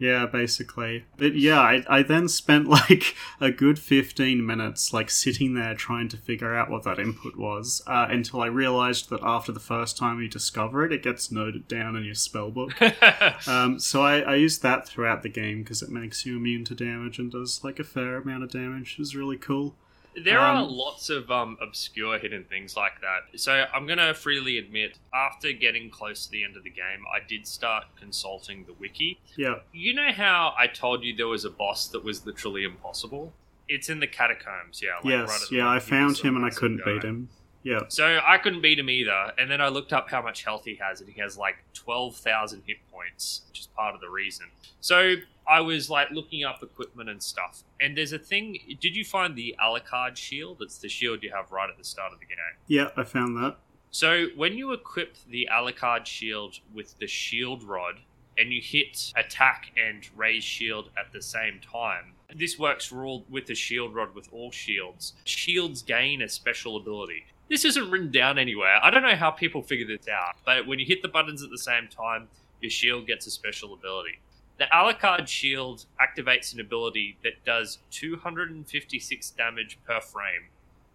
[0.00, 1.04] Yeah, basically.
[1.18, 6.08] But yeah, I, I then spent like a good fifteen minutes like sitting there trying
[6.08, 9.98] to figure out what that input was uh, until I realized that after the first
[9.98, 12.72] time you discover it, it gets noted down in your spellbook.
[13.46, 16.74] Um, so I, I used that throughout the game because it makes you immune to
[16.74, 18.96] damage and does like a fair amount of damage.
[18.98, 19.74] It's really cool.
[20.16, 23.38] There are Um, lots of um, obscure hidden things like that.
[23.38, 27.04] So I'm going to freely admit, after getting close to the end of the game,
[27.14, 29.20] I did start consulting the wiki.
[29.36, 29.60] Yeah.
[29.72, 33.32] You know how I told you there was a boss that was literally impossible?
[33.68, 34.96] It's in the catacombs, yeah.
[34.96, 35.48] Like right yes.
[35.48, 35.68] the Yeah.
[35.68, 37.28] I found him and I couldn't beat him.
[37.62, 37.80] Yeah.
[37.88, 39.32] So I couldn't beat him either.
[39.38, 42.62] And then I looked up how much health he has, and he has like 12,000
[42.66, 44.46] hit points, which is part of the reason.
[44.80, 47.64] So I was like looking up equipment and stuff.
[47.80, 48.58] And there's a thing.
[48.80, 50.58] Did you find the Alucard shield?
[50.60, 52.36] It's the shield you have right at the start of the game.
[52.66, 53.56] Yeah, I found that.
[53.90, 57.96] So when you equip the Alucard shield with the shield rod
[58.38, 63.24] and you hit attack and raise shield at the same time, this works for all
[63.28, 65.14] with the shield rod with all shields.
[65.24, 67.24] Shields gain a special ability.
[67.50, 68.78] This isn't written down anywhere.
[68.80, 71.50] I don't know how people figure this out, but when you hit the buttons at
[71.50, 72.28] the same time,
[72.60, 74.20] your shield gets a special ability.
[74.58, 80.42] The Alucard shield activates an ability that does 256 damage per frame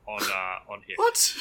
[0.07, 0.97] on uh, on hit.
[0.97, 1.35] What?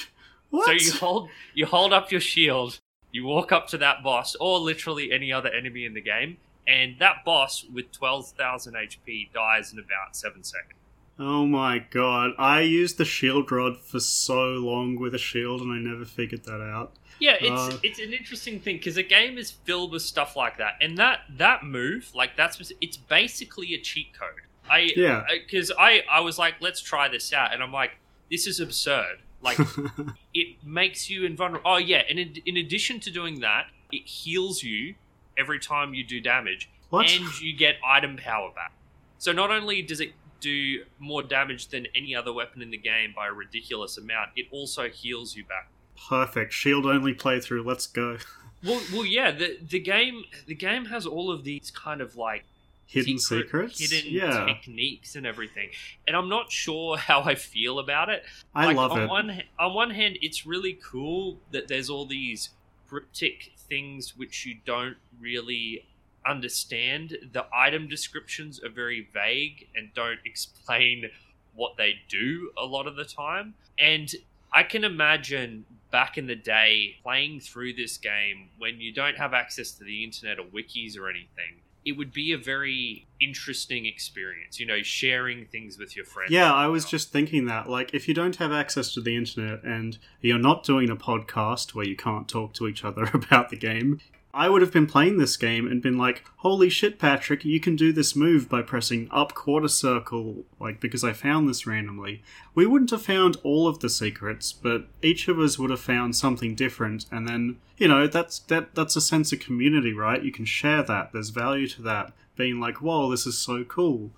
[0.50, 0.66] What?
[0.66, 2.80] So you hold you hold up your shield,
[3.12, 6.96] you walk up to that boss, or literally any other enemy in the game, and
[6.98, 10.78] that boss with twelve thousand HP dies in about seven seconds.
[11.18, 12.32] Oh my god.
[12.38, 16.44] I used the shield rod for so long with a shield and I never figured
[16.44, 16.92] that out.
[17.20, 17.78] Yeah, it's Uh.
[17.82, 21.20] it's an interesting thing because the game is filled with stuff like that, and that
[21.36, 24.42] that move, like that's it's basically a cheat code.
[24.68, 25.24] I Yeah.
[25.30, 27.92] because I I was like, let's try this out, and I'm like,
[28.30, 29.18] this is absurd.
[29.42, 29.58] Like
[30.34, 31.70] it makes you invulnerable.
[31.70, 34.94] Oh yeah, and in, in addition to doing that, it heals you
[35.38, 36.68] every time you do damage.
[36.90, 37.10] What?
[37.10, 38.72] and you get item power back.
[39.18, 40.12] So not only does it
[40.48, 44.46] do more damage than any other weapon in the game by a ridiculous amount, it
[44.50, 45.68] also heals you back.
[46.08, 46.52] Perfect.
[46.52, 47.64] Shield only playthrough.
[47.64, 48.18] Let's go.
[48.62, 49.30] Well, well, yeah.
[49.30, 52.44] The the game the game has all of these kind of like
[52.86, 53.90] Hidden secret- secrets.
[53.92, 55.70] hidden yeah, techniques and everything,
[56.06, 58.22] and I'm not sure how I feel about it.
[58.54, 59.08] I Like, love on it.
[59.08, 62.50] One, on one hand, it's really cool that there's all these
[62.88, 65.86] cryptic things which you don't really
[66.26, 67.16] understand.
[67.32, 71.10] The item descriptions are very vague and don't explain
[71.54, 73.54] what they do a lot of the time.
[73.78, 74.12] And
[74.52, 79.32] I can imagine back in the day playing through this game when you don't have
[79.32, 81.60] access to the internet or wikis or anything.
[81.84, 86.30] It would be a very interesting experience, you know, sharing things with your friends.
[86.30, 87.68] Yeah, I was just thinking that.
[87.68, 91.74] Like, if you don't have access to the internet and you're not doing a podcast
[91.74, 94.00] where you can't talk to each other about the game,
[94.34, 97.76] I would have been playing this game and been like, holy shit, Patrick, you can
[97.76, 102.22] do this move by pressing up quarter circle, like, because I found this randomly.
[102.54, 106.16] We wouldn't have found all of the secrets, but each of us would have found
[106.16, 110.22] something different, and then, you know, that's that that's a sense of community, right?
[110.22, 111.12] You can share that.
[111.12, 112.12] There's value to that.
[112.36, 114.10] Being like, whoa, this is so cool.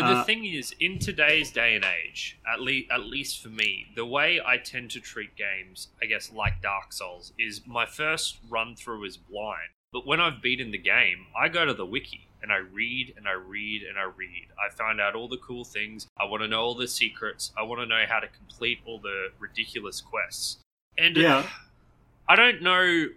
[0.00, 3.48] But the Uh, thing is, in today's day and age, at least at least for
[3.48, 7.86] me, the way I tend to treat games, I guess like Dark Souls, is my
[7.86, 9.70] first run through is blind.
[9.92, 13.26] But when I've beaten the game, I go to the wiki and I read and
[13.28, 14.46] I read and I read.
[14.58, 16.06] I find out all the cool things.
[16.16, 17.52] I want to know all the secrets.
[17.58, 20.58] I want to know how to complete all the ridiculous quests.
[20.96, 21.48] And Yeah.
[22.28, 23.08] I don't know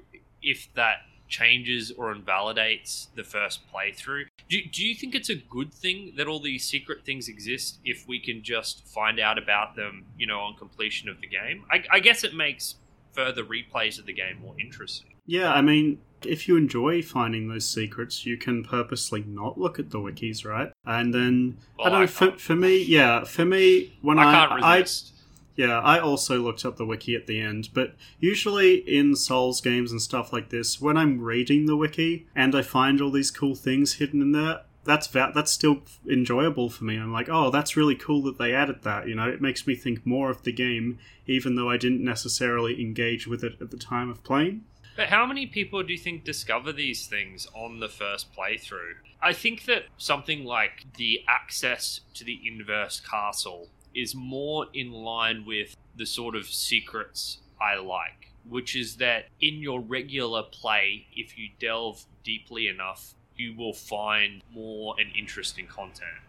[0.41, 4.25] if that changes or invalidates the first playthrough.
[4.49, 8.07] Do, do you think it's a good thing that all these secret things exist if
[8.07, 11.65] we can just find out about them, you know, on completion of the game?
[11.71, 12.75] I, I guess it makes
[13.13, 15.13] further replays of the game more interesting.
[15.25, 19.89] Yeah, I mean, if you enjoy finding those secrets, you can purposely not look at
[19.89, 20.71] the wikis, right?
[20.85, 22.07] And then I don't I know.
[22.07, 25.12] For, for me, yeah, for me when I I, can't I resist.
[25.55, 29.91] Yeah, I also looked up the wiki at the end, but usually in Souls games
[29.91, 33.55] and stuff like this, when I'm reading the wiki and I find all these cool
[33.55, 36.97] things hidden in there, that's va- that's still enjoyable for me.
[36.97, 39.07] I'm like, oh, that's really cool that they added that.
[39.07, 42.81] You know, it makes me think more of the game, even though I didn't necessarily
[42.81, 44.65] engage with it at the time of playing.
[44.95, 48.95] But how many people do you think discover these things on the first playthrough?
[49.21, 55.45] I think that something like the access to the inverse castle is more in line
[55.45, 61.37] with the sort of secrets I like, which is that in your regular play, if
[61.37, 66.21] you delve deeply enough, you will find more and interesting content.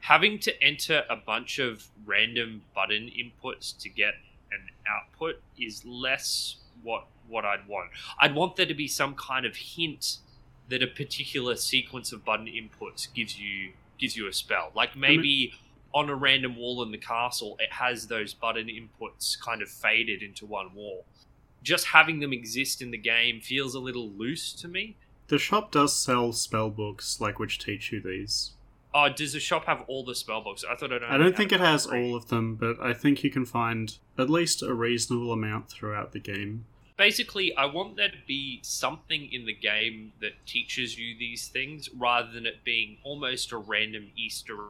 [0.00, 4.14] Having to enter a bunch of random button inputs to get
[4.50, 7.90] an output is less what what I'd want.
[8.18, 10.18] I'd want there to be some kind of hint
[10.68, 14.72] that a particular sequence of button inputs gives you gives you a spell.
[14.74, 15.52] Like maybe
[15.92, 20.22] on a random wall in the castle, it has those button inputs kind of faded
[20.22, 21.04] into one wall.
[21.62, 24.96] Just having them exist in the game feels a little loose to me.
[25.28, 28.52] The shop does sell spell books, like which teach you these.
[28.92, 30.64] Oh, does the shop have all the spell books?
[30.68, 31.02] I thought it.
[31.02, 34.28] I don't think it has all of them, but I think you can find at
[34.28, 36.64] least a reasonable amount throughout the game.
[36.96, 41.88] basically i want there to be something in the game that teaches you these things
[41.96, 44.68] rather than it being almost a random easter egg.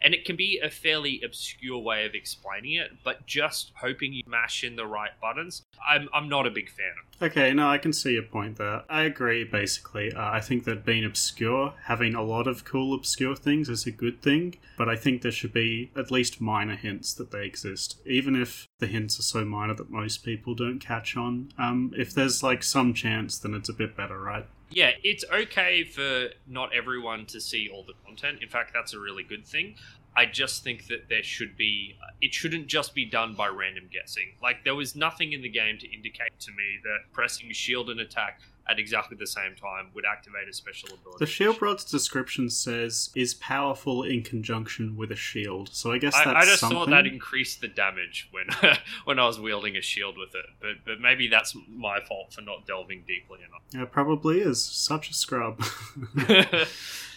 [0.00, 4.22] And it can be a fairly obscure way of explaining it but just hoping you
[4.26, 7.78] mash in the right buttons i'm, I'm not a big fan of Okay, no, I
[7.78, 8.82] can see your point there.
[8.88, 10.12] I agree, basically.
[10.12, 13.92] Uh, I think that being obscure, having a lot of cool obscure things is a
[13.92, 18.00] good thing, but I think there should be at least minor hints that they exist,
[18.04, 21.52] even if the hints are so minor that most people don't catch on.
[21.56, 24.46] Um, if there's like some chance, then it's a bit better, right?
[24.72, 28.42] Yeah it's okay for not everyone to see all the content.
[28.42, 29.74] In fact that's a really good thing
[30.14, 33.88] I just think that there should be, uh, it shouldn't just be done by random
[33.90, 34.34] guessing.
[34.42, 38.00] Like, there was nothing in the game to indicate to me that pressing shield and
[38.00, 41.16] attack at exactly the same time would activate a special ability.
[41.18, 46.14] The shield rod's description says is powerful in conjunction with a shield, so I guess
[46.14, 46.78] I, that's I just something.
[46.78, 48.46] thought that increased the damage when
[49.04, 52.42] when I was wielding a shield with it, but but maybe that's my fault for
[52.42, 53.62] not delving deeply enough.
[53.82, 55.62] It probably is such a scrub.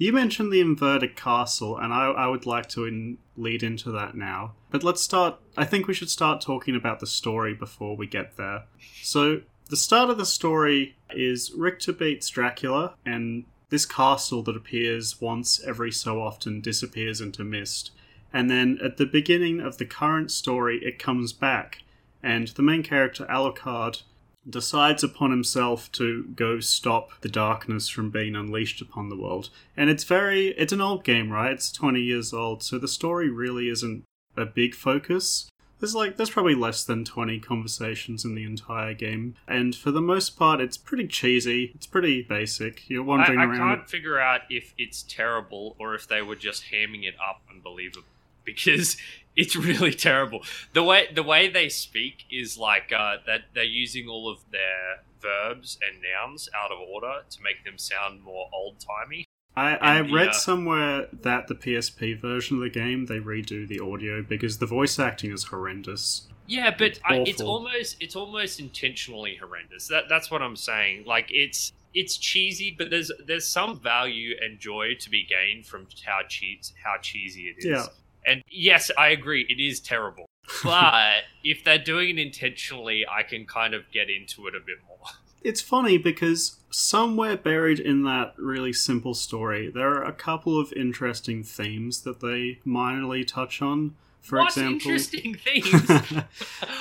[0.00, 4.14] You mentioned the inverted castle, and I, I would like to in, lead into that
[4.14, 4.54] now.
[4.70, 5.38] But let's start.
[5.58, 8.64] I think we should start talking about the story before we get there.
[9.02, 15.20] So, the start of the story is Richter beats Dracula, and this castle that appears
[15.20, 17.90] once every so often disappears into mist.
[18.32, 21.82] And then at the beginning of the current story, it comes back,
[22.22, 24.04] and the main character, Alucard,
[24.48, 29.50] decides upon himself to go stop the darkness from being unleashed upon the world.
[29.76, 31.52] And it's very, it's an old game, right?
[31.52, 34.04] It's 20 years old, so the story really isn't
[34.36, 35.48] a big focus.
[35.78, 39.34] There's like, there's probably less than 20 conversations in the entire game.
[39.48, 41.72] And for the most part, it's pretty cheesy.
[41.74, 42.88] It's pretty basic.
[42.88, 43.58] You're I, wandering I around.
[43.58, 48.04] can't figure out if it's terrible or if they were just hamming it up unbelievable
[48.44, 48.96] because
[49.36, 50.40] it's really terrible.
[50.72, 55.02] The way the way they speak is like uh, that they're using all of their
[55.20, 59.24] verbs and nouns out of order to make them sound more old timey.
[59.56, 60.30] I, I read yeah.
[60.32, 64.98] somewhere that the PSP version of the game they redo the audio because the voice
[64.98, 66.28] acting is horrendous.
[66.46, 69.88] Yeah, but It's I, it's almost it's almost intentionally horrendous.
[69.88, 71.04] That that's what I'm saying.
[71.04, 75.86] Like it's it's cheesy, but there's there's some value and joy to be gained from
[76.04, 77.64] how cheese how cheesy it is.
[77.64, 77.86] Yeah.
[78.26, 80.26] And yes, I agree, it is terrible.
[80.64, 84.78] But if they're doing it intentionally, I can kind of get into it a bit
[84.88, 84.98] more.
[85.42, 90.72] It's funny because somewhere buried in that really simple story, there are a couple of
[90.74, 93.94] interesting themes that they minorly touch on.
[94.20, 95.88] For what example, interesting themes?
[95.90, 96.04] Uh,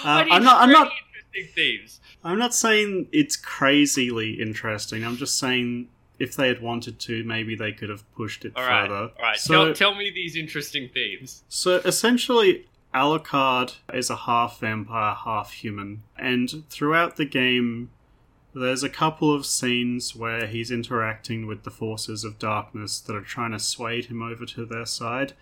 [0.03, 0.91] What I'm not- I'm not-
[1.31, 1.99] interesting themes.
[2.23, 5.05] I'm not saying it's crazily interesting.
[5.05, 5.87] I'm just saying
[6.19, 9.03] if they had wanted to, maybe they could have pushed it All right, further.
[9.03, 9.37] all right.
[9.37, 11.43] So, tell, tell me these interesting themes.
[11.47, 17.91] So essentially, Alucard is a half vampire, half human, and throughout the game,
[18.53, 23.21] there's a couple of scenes where he's interacting with the forces of darkness that are
[23.21, 25.33] trying to sway him over to their side.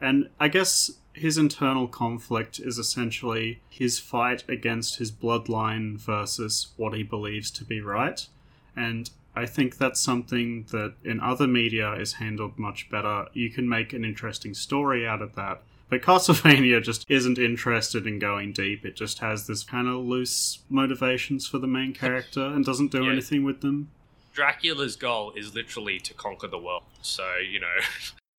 [0.00, 6.92] And I guess his internal conflict is essentially his fight against his bloodline versus what
[6.94, 8.26] he believes to be right.
[8.74, 13.26] And I think that's something that in other media is handled much better.
[13.34, 15.62] You can make an interesting story out of that.
[15.88, 18.84] But Castlevania just isn't interested in going deep.
[18.84, 23.04] It just has this kind of loose motivations for the main character and doesn't do
[23.04, 23.12] Yeah.
[23.12, 23.90] anything with them.
[24.32, 26.82] Dracula's goal is literally to conquer the world.
[27.02, 27.74] So, you know.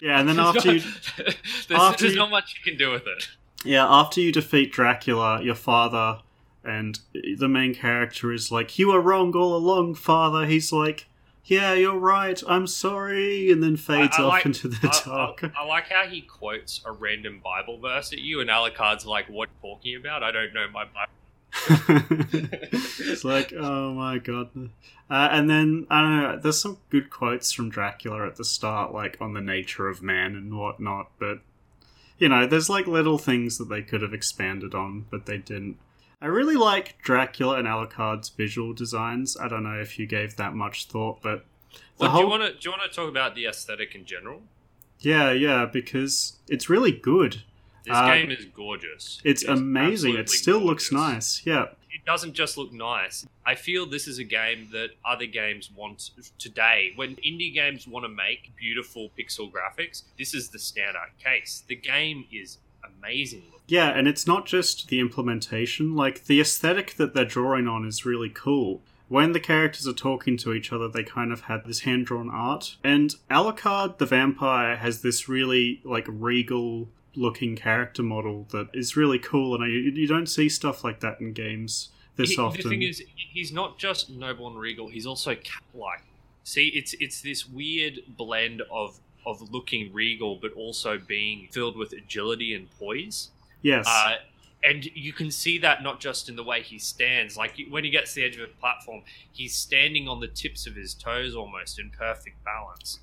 [0.02, 0.82] Yeah, and then after you
[1.18, 1.36] there's,
[1.72, 3.30] after there's you- not much you can do with it.
[3.64, 6.20] Yeah, after you defeat Dracula, your father
[6.68, 7.00] and
[7.38, 11.08] the main character is like, "You were wrong all along, father." He's like,
[11.46, 12.42] "Yeah, you're right.
[12.48, 15.44] I'm sorry," and then fades I off like- into the I, dark.
[15.44, 19.28] I, I like how he quotes a random Bible verse at you, and Alucard's like,
[19.30, 20.24] "What are you talking about?
[20.24, 21.12] I don't know my Bible."
[21.90, 24.50] it's like, oh my god.
[25.10, 26.40] Uh, and then I don't know.
[26.40, 30.36] There's some good quotes from Dracula at the start, like on the nature of man
[30.36, 31.12] and whatnot.
[31.20, 31.40] But
[32.18, 35.78] you know, there's like little things that they could have expanded on, but they didn't.
[36.22, 39.38] I really like Dracula and Alucard's visual designs.
[39.38, 41.46] I don't know if you gave that much thought, but
[42.00, 44.42] Well, do you want to do you want to talk about the aesthetic in general?
[45.00, 47.44] yeah, yeah, because it's really good.
[47.86, 49.22] This Uh, game is gorgeous.
[49.24, 50.16] It's amazing.
[50.16, 51.46] It still looks nice.
[51.46, 53.26] Yeah, It doesn't just look nice.
[53.46, 56.10] I feel this is a game that other games want
[56.40, 56.92] today.
[56.96, 61.64] When indie games want to make beautiful pixel graphics, this is the standout case.
[61.68, 63.44] The game is amazing.
[63.68, 68.06] Yeah, and it's not just the implementation, like the aesthetic that they're drawing on is
[68.06, 68.82] really cool.
[69.10, 72.30] When the characters are talking to each other, they kind of had this hand drawn
[72.30, 72.78] art.
[72.84, 79.18] And Alucard the vampire has this really like regal looking character model that is really
[79.18, 82.62] cool and I, you you don't see stuff like that in games this He- often.
[82.64, 86.04] The thing is, he's not just noble and regal; he's also cat-like.
[86.44, 91.94] See, it's it's this weird blend of of looking regal, but also being filled with
[91.94, 93.30] agility and poise.
[93.62, 93.86] yes.
[93.88, 94.16] Uh,
[94.64, 97.38] and you can see that not just in the way he stands.
[97.38, 100.66] Like when he gets to the edge of a platform, he's standing on the tips
[100.66, 103.00] of his toes almost in perfect balance,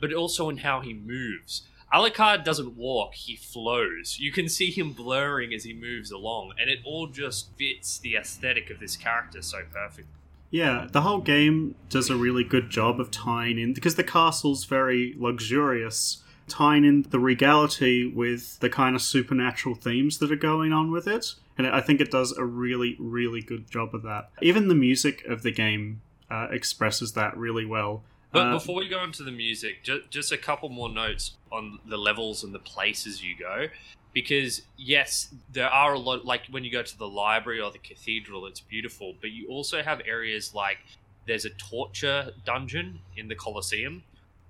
[0.00, 1.62] but also in how he moves.
[1.92, 4.16] Alucard doesn't walk, he flows.
[4.18, 8.16] You can see him blurring as he moves along, and it all just fits the
[8.16, 10.08] aesthetic of this character so perfect.
[10.52, 14.64] Yeah, the whole game does a really good job of tying in because the castle's
[14.66, 20.70] very luxurious, tying in the regality with the kind of supernatural themes that are going
[20.72, 21.34] on with it.
[21.56, 24.30] And I think it does a really, really good job of that.
[24.42, 28.04] Even the music of the game uh, expresses that really well.
[28.30, 31.78] But Uh, before we go into the music, just, just a couple more notes on
[31.86, 33.68] the levels and the places you go.
[34.12, 37.78] Because, yes, there are a lot, like when you go to the library or the
[37.78, 39.14] cathedral, it's beautiful.
[39.20, 40.78] But you also have areas like
[41.26, 44.02] there's a torture dungeon in the Colosseum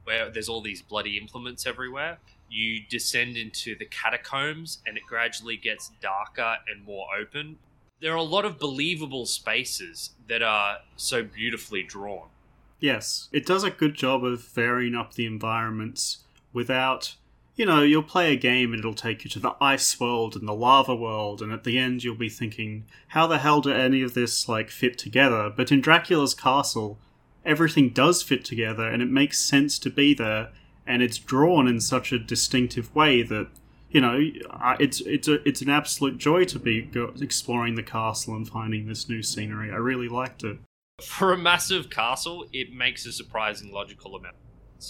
[0.05, 2.19] where there's all these bloody implements everywhere.
[2.51, 7.59] You descend into the catacombs and it gradually gets darker and more open.
[8.01, 12.29] There are a lot of believable spaces that are so beautifully drawn.
[12.81, 17.15] Yes, it does a good job of varying up the environments without
[17.55, 20.49] you know, you'll play a game and it'll take you to the ice world and
[20.49, 24.03] the lava world, and at the end you'll be thinking, how the hell do any
[24.03, 25.53] of this like fit together?
[25.55, 26.99] But in Dracula's castle,
[27.45, 30.51] everything does fit together and it makes sense to be there,
[30.87, 33.49] and it's drawn in such a distinctive way that
[33.93, 34.19] you know,
[34.81, 36.91] it's it's a, it's an absolute joy to be
[37.21, 39.71] exploring the castle and finding this new scenery.
[39.71, 40.59] I really liked it.
[41.03, 44.37] For a massive castle, it makes a surprising logical amount.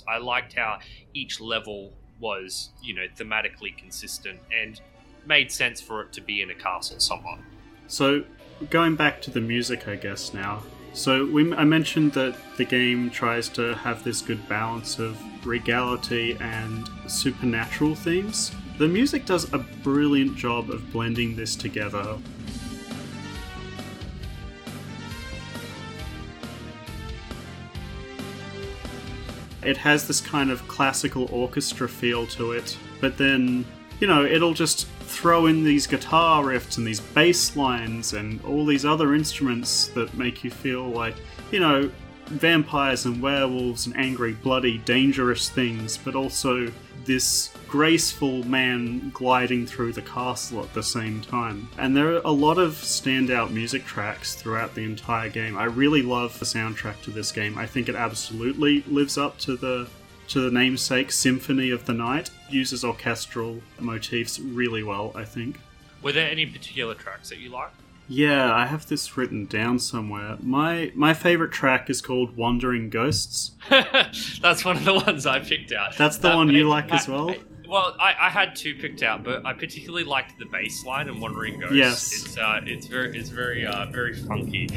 [0.08, 0.78] I liked how
[1.12, 4.80] each level was, you know, thematically consistent and
[5.26, 7.40] made sense for it to be in a castle somewhat.
[7.88, 8.24] So,
[8.70, 10.62] going back to the music, I guess now.
[10.94, 16.36] So, we, I mentioned that the game tries to have this good balance of regality
[16.40, 18.52] and supernatural themes.
[18.78, 22.18] The music does a brilliant job of blending this together.
[29.64, 33.64] It has this kind of classical orchestra feel to it, but then,
[34.00, 38.64] you know, it'll just throw in these guitar riffs and these bass lines and all
[38.64, 41.14] these other instruments that make you feel like,
[41.50, 41.90] you know,
[42.26, 46.70] vampires and werewolves and angry, bloody, dangerous things, but also
[47.04, 51.68] this graceful man gliding through the castle at the same time.
[51.78, 55.56] And there are a lot of standout music tracks throughout the entire game.
[55.56, 57.58] I really love the soundtrack to this game.
[57.58, 59.88] I think it absolutely lives up to the
[60.28, 62.30] to the namesake Symphony of the Night.
[62.48, 65.58] Uses orchestral motifs really well, I think.
[66.02, 67.74] Were there any particular tracks that you liked?
[68.14, 70.36] Yeah, I have this written down somewhere.
[70.42, 75.72] My my favorite track is called "Wandering Ghosts." That's one of the ones I picked
[75.72, 75.96] out.
[75.96, 77.30] That's the one you like as well.
[77.30, 81.08] I- well, I, I had two picked out, but I particularly liked the bass line
[81.08, 81.74] and Wandering Ghosts.
[81.74, 82.12] Yes.
[82.12, 84.68] it's uh, it's very it's very uh, very funky.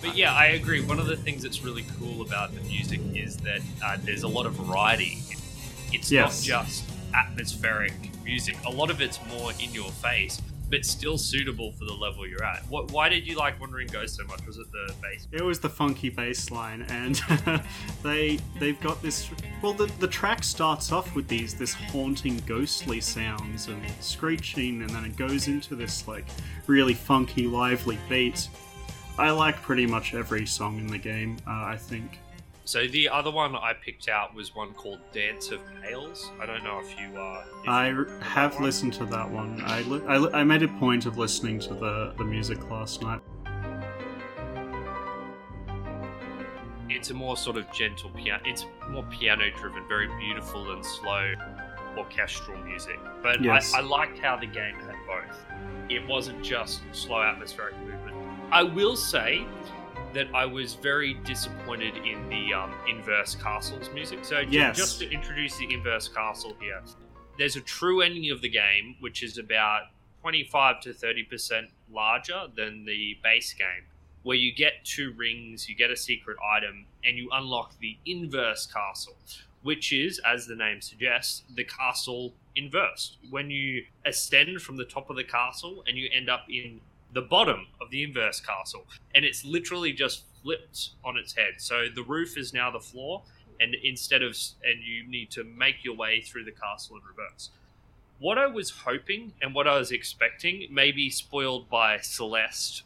[0.00, 0.80] But yeah, I agree.
[0.84, 4.28] One of the things that's really cool about the music is that uh, there's a
[4.28, 5.18] lot of variety.
[5.94, 6.46] It's Yes.
[6.48, 6.84] not just
[7.14, 7.92] atmospheric
[8.24, 8.56] music.
[8.66, 10.40] A lot of it's more in your face,
[10.70, 12.62] but still suitable for the level you're at.
[12.70, 14.40] What, why did you like Wandering Ghost so much?
[14.46, 15.28] Was it the bass?
[15.30, 17.20] It was the funky bass line, and
[18.02, 19.28] they they've got this.
[19.60, 24.88] Well, the the track starts off with these this haunting, ghostly sounds and screeching, and
[24.90, 26.24] then it goes into this like
[26.66, 28.48] really funky, lively beat.
[29.18, 31.36] I like pretty much every song in the game.
[31.46, 32.18] Uh, I think.
[32.64, 36.30] So the other one I picked out was one called Dance of Pales.
[36.40, 39.60] I don't know if you uh, I you have listened to that one.
[39.64, 43.02] I, li- I, li- I made a point of listening to the, the music last
[43.02, 43.20] night.
[46.88, 48.42] It's a more sort of gentle piano.
[48.46, 51.32] It's more piano driven, very beautiful and slow
[51.98, 52.98] orchestral music.
[53.22, 53.74] But Yes.
[53.74, 55.44] I, I liked how the game had both.
[55.90, 58.16] It wasn't just slow atmospheric movement.
[58.52, 59.44] I will say
[60.14, 64.24] that I was very disappointed in the um, Inverse Castles music.
[64.24, 64.76] So Yes.
[64.76, 66.82] just to introduce the Inverse Castle here,
[67.38, 69.84] there's a true ending of the game which is about
[70.20, 73.86] 25 to 30% larger than the base game
[74.22, 78.66] where you get two rings, you get a secret item, and you unlock the inverse
[78.66, 79.16] castle,
[79.62, 83.18] which is, as the name suggests, the castle inversed.
[83.30, 86.80] When you ascend from the top of the castle and you end up in
[87.12, 91.54] the bottom of the inverse castle, and it's literally just flipped on its head.
[91.58, 93.22] So the roof is now the floor,
[93.60, 97.50] and instead of, and you need to make your way through the castle in reverse.
[98.18, 102.84] What I was hoping and what I was expecting may be spoiled by Celeste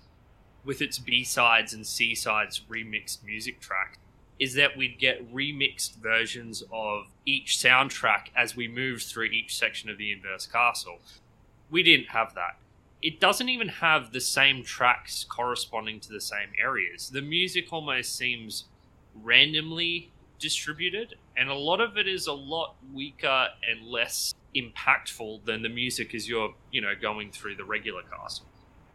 [0.64, 3.98] with its B sides and C sides remixed music track
[4.38, 9.88] is that we'd get remixed versions of each soundtrack as we moved through each section
[9.88, 10.98] of the Inverse Castle.
[11.70, 12.58] We didn't have that.
[13.06, 17.08] It doesn't even have the same tracks corresponding to the same areas.
[17.08, 18.64] The music almost seems
[19.14, 25.62] randomly distributed, and a lot of it is a lot weaker and less impactful than
[25.62, 28.46] the music as you're, you know, going through the regular castle.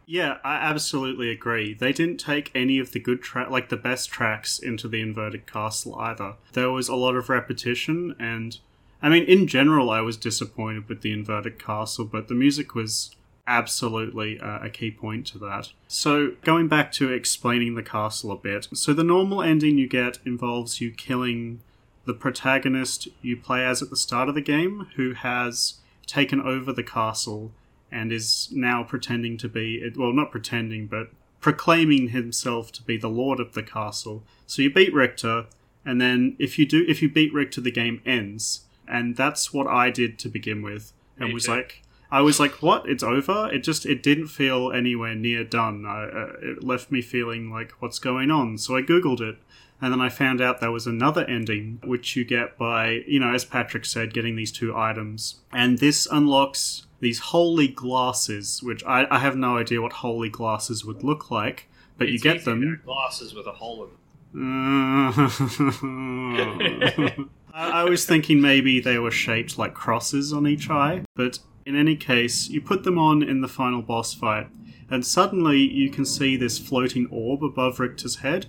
[0.04, 1.72] Yeah, I absolutely agree.
[1.72, 5.50] They didn't take any of the good track, like the best tracks, into the inverted
[5.50, 6.34] castle either.
[6.52, 8.58] There was a lot of repetition, and
[9.00, 13.16] I mean, in general, I was disappointed with the inverted castle, but the music was
[13.46, 15.70] absolutely uh, a key point to that.
[15.88, 20.18] So, going back to explaining the castle a bit, so the normal ending you get
[20.24, 21.60] involves you killing
[22.04, 25.74] the protagonist you play as at the start of the game, who has
[26.06, 27.52] taken over the castle
[27.92, 31.08] and is now pretending to be well not pretending but
[31.40, 35.46] proclaiming himself to be the lord of the castle so you beat richter
[35.84, 39.66] and then if you do if you beat richter the game ends and that's what
[39.66, 41.52] i did to begin with and Me was too.
[41.52, 41.81] like
[42.12, 42.86] I was like, "What?
[42.86, 45.86] It's over?" It just it didn't feel anywhere near done.
[45.86, 49.38] I, uh, it left me feeling like, "What's going on?" So I googled it,
[49.80, 53.32] and then I found out there was another ending which you get by, you know,
[53.32, 59.06] as Patrick said, getting these two items, and this unlocks these holy glasses, which I,
[59.10, 62.82] I have no idea what holy glasses would look like, but you get them.
[62.84, 63.98] Glasses with a hole in them.
[67.54, 71.76] I I was thinking maybe they were shaped like crosses on each eye, but in
[71.76, 74.48] any case, you put them on in the final boss fight,
[74.90, 78.46] and suddenly you can see this floating orb above Richter's head,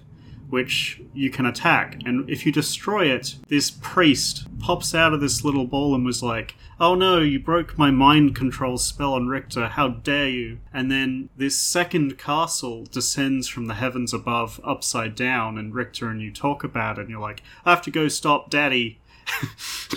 [0.49, 1.99] which you can attack.
[2.05, 6.21] And if you destroy it, this priest pops out of this little ball and was
[6.21, 10.59] like, Oh no, you broke my mind control spell on Richter, how dare you?
[10.73, 16.21] And then this second castle descends from the heavens above upside down, and Richter and
[16.21, 18.99] you talk about it, and you're like, I have to go stop Daddy.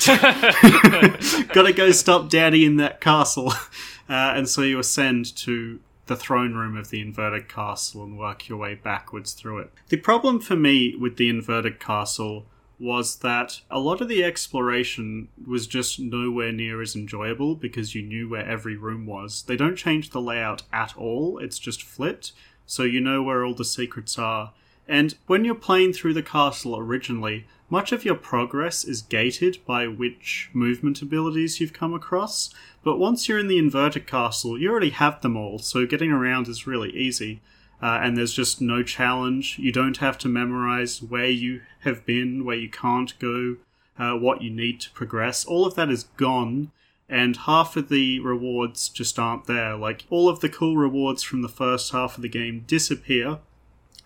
[1.53, 3.53] Gotta go stop Daddy in that castle.
[4.09, 8.49] Uh, and so you ascend to the throne room of the inverted castle and work
[8.49, 9.73] your way backwards through it.
[9.89, 12.47] The problem for me with the inverted castle
[12.79, 18.03] was that a lot of the exploration was just nowhere near as enjoyable because you
[18.03, 19.43] knew where every room was.
[19.43, 22.33] They don't change the layout at all, it's just flipped,
[22.67, 24.53] so you know where all the secrets are.
[24.89, 29.89] And when you're playing through the castle originally, much of your progress is gated by
[29.89, 34.91] which movement abilities you've come across, but once you're in the inverted castle, you already
[34.91, 37.41] have them all, so getting around is really easy.
[37.83, 39.59] Uh, and there's just no challenge.
[39.59, 43.57] You don't have to memorize where you have been, where you can't go,
[43.99, 45.45] uh, what you need to progress.
[45.45, 46.71] All of that is gone,
[47.09, 49.77] and half of the rewards just aren't there.
[49.77, 53.41] Like, all of the cool rewards from the first half of the game disappear,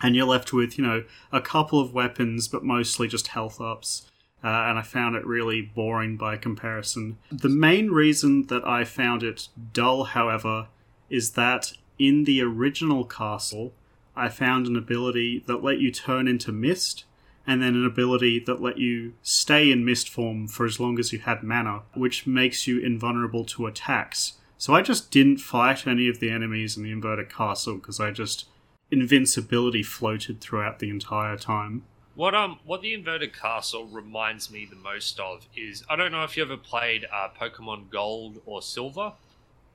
[0.03, 4.07] and you're left with, you know, a couple of weapons, but mostly just health ups.
[4.43, 7.19] Uh, and I found it really boring by comparison.
[7.31, 10.69] The main reason that I found it dull, however,
[11.11, 13.75] is that in the original castle,
[14.17, 17.05] I found an ability that let you turn into mist,
[17.47, 21.13] and then an ability that let you stay in mist form for as long as
[21.13, 24.35] you had mana, which makes you invulnerable to attacks.
[24.57, 28.11] So I just didn't fight any of the enemies in the inverted castle because I
[28.11, 28.47] just
[28.91, 31.85] invincibility floated throughout the entire time.
[32.15, 36.25] What um what the inverted castle reminds me the most of is I don't know
[36.25, 39.13] if you ever played uh, Pokemon Gold or Silver,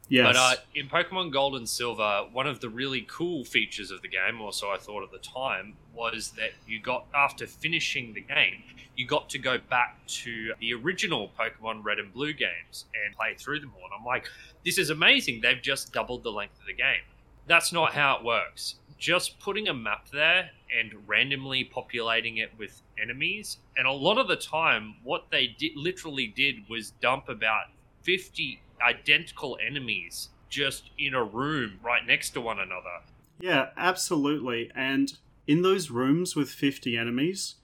[0.08, 0.28] Yes.
[0.28, 4.08] but uh, in Pokemon Gold and Silver, one of the really cool features of the
[4.08, 8.22] game, or so I thought at the time, was that you got after finishing the
[8.22, 8.62] game,
[8.96, 13.34] you got to go back to the original Pokemon Red and Blue games and play
[13.36, 13.84] through them all.
[13.86, 14.28] And I'm like,
[14.64, 15.42] this is amazing.
[15.42, 17.02] They've just doubled the length of the game.
[17.48, 18.76] That's not how it works.
[18.98, 24.28] Just putting a map there and randomly populating it with enemies, and a lot of
[24.28, 27.66] the time, what they did literally did was dump about
[28.04, 33.02] 50 identical enemies just in a room right next to one another.
[33.40, 34.72] Yeah, absolutely.
[34.76, 35.14] And
[35.48, 37.56] in those rooms with 50 enemies,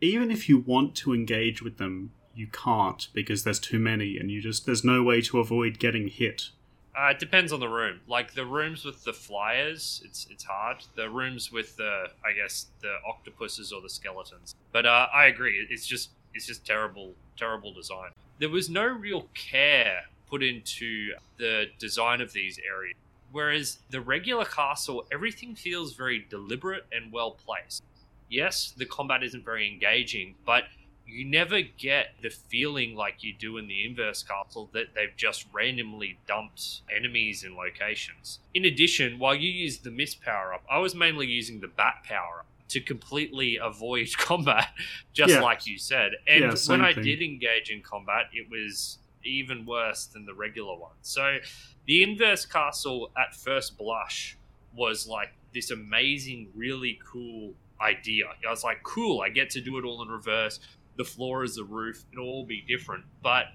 [0.00, 4.30] even if you want to engage with them, you can't because there's too many and
[4.30, 6.50] you just there's no way to avoid getting hit.
[6.98, 8.00] Uh, it depends on the room.
[8.08, 10.78] Like the rooms with the flyers, it's it's hard.
[10.96, 14.54] The rooms with the, I guess, the octopuses or the skeletons.
[14.72, 15.66] But uh, I agree.
[15.70, 18.10] It's just it's just terrible, terrible design.
[18.38, 22.96] There was no real care put into the design of these areas.
[23.32, 27.84] Whereas the regular castle, everything feels very deliberate and well placed.
[28.28, 30.64] Yes, the combat isn't very engaging, but
[31.10, 35.46] you never get the feeling like you do in the inverse castle that they've just
[35.52, 38.38] randomly dumped enemies in locations.
[38.54, 42.02] In addition, while you use the miss power up, I was mainly using the bat
[42.04, 44.68] power up to completely avoid combat,
[45.12, 45.40] just Yeah.
[45.40, 46.12] like you said.
[46.26, 47.04] And Yeah, when I thing.
[47.04, 50.96] did engage in combat, it was even worse than the regular one.
[51.02, 51.38] So
[51.86, 54.36] the inverse castle at first blush
[54.74, 58.24] was like this amazing, really cool idea.
[58.46, 60.60] I was like, cool, I get to do it all in reverse.
[61.00, 62.04] The floor is the roof.
[62.12, 63.46] It'll all be different, but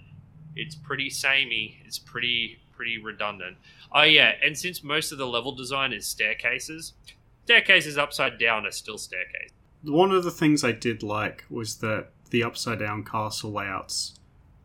[0.56, 1.80] it's pretty samey.
[1.86, 3.58] It's pretty pretty redundant.
[3.92, 6.94] Oh yeah, and since most of the level design is staircases,
[7.44, 9.52] staircases upside down are still staircases.
[9.84, 14.20] One of the things I did like was that the upside down castle layouts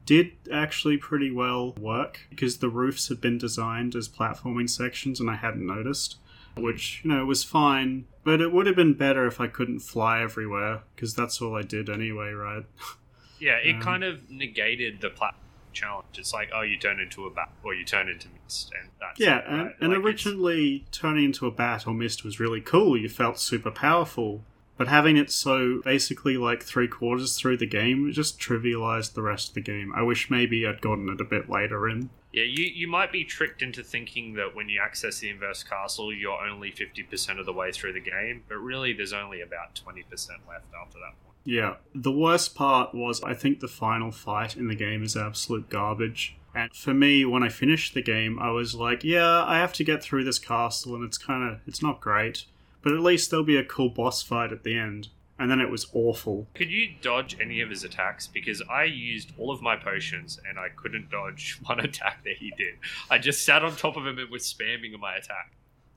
[0.06, 5.28] did actually pretty well work because the roofs had been designed as platforming sections and
[5.28, 6.16] I hadn't noticed,
[6.56, 10.22] which, you know, was fine, but it would have been better if I couldn't fly
[10.22, 12.64] everywhere because that's all I did anyway, right?
[13.42, 15.40] Yeah, it Um, kind of negated the platform
[15.72, 16.18] challenge.
[16.18, 19.18] It's like, oh, you turn into a bat or you turn into mist, and that's
[19.18, 19.76] Yeah, it, and, right?
[19.80, 22.98] and Like, it's- originally turning into a bat or mist was really cool.
[22.98, 24.44] You felt super powerful.
[24.76, 29.48] But having it so basically like three quarters through the game just trivialized the rest
[29.48, 29.90] of the game.
[29.94, 32.10] I wish maybe I'd gotten it a bit later in.
[32.32, 36.12] Yeah, you, you might be tricked into thinking that when you access the inverse castle,
[36.12, 40.04] you're only 50% of the way through the game, but really there's only about 20%
[40.48, 41.36] left after that point.
[41.44, 41.76] Yeah.
[41.94, 46.36] The worst part was I think the final fight in the game is absolute garbage.
[46.54, 49.84] And for me, when I finished the game, I was like, yeah, I have to
[49.84, 52.44] get through this castle and it's kind of it's not great,
[52.82, 55.08] but at least there'll be a cool boss fight at the end.
[55.40, 56.46] And then it was awful.
[56.52, 58.26] Could you dodge any of his attacks?
[58.26, 62.52] Because I used all of my potions and I couldn't dodge one attack that he
[62.58, 62.74] did.
[63.10, 65.52] I just sat on top of him and was spamming my attack.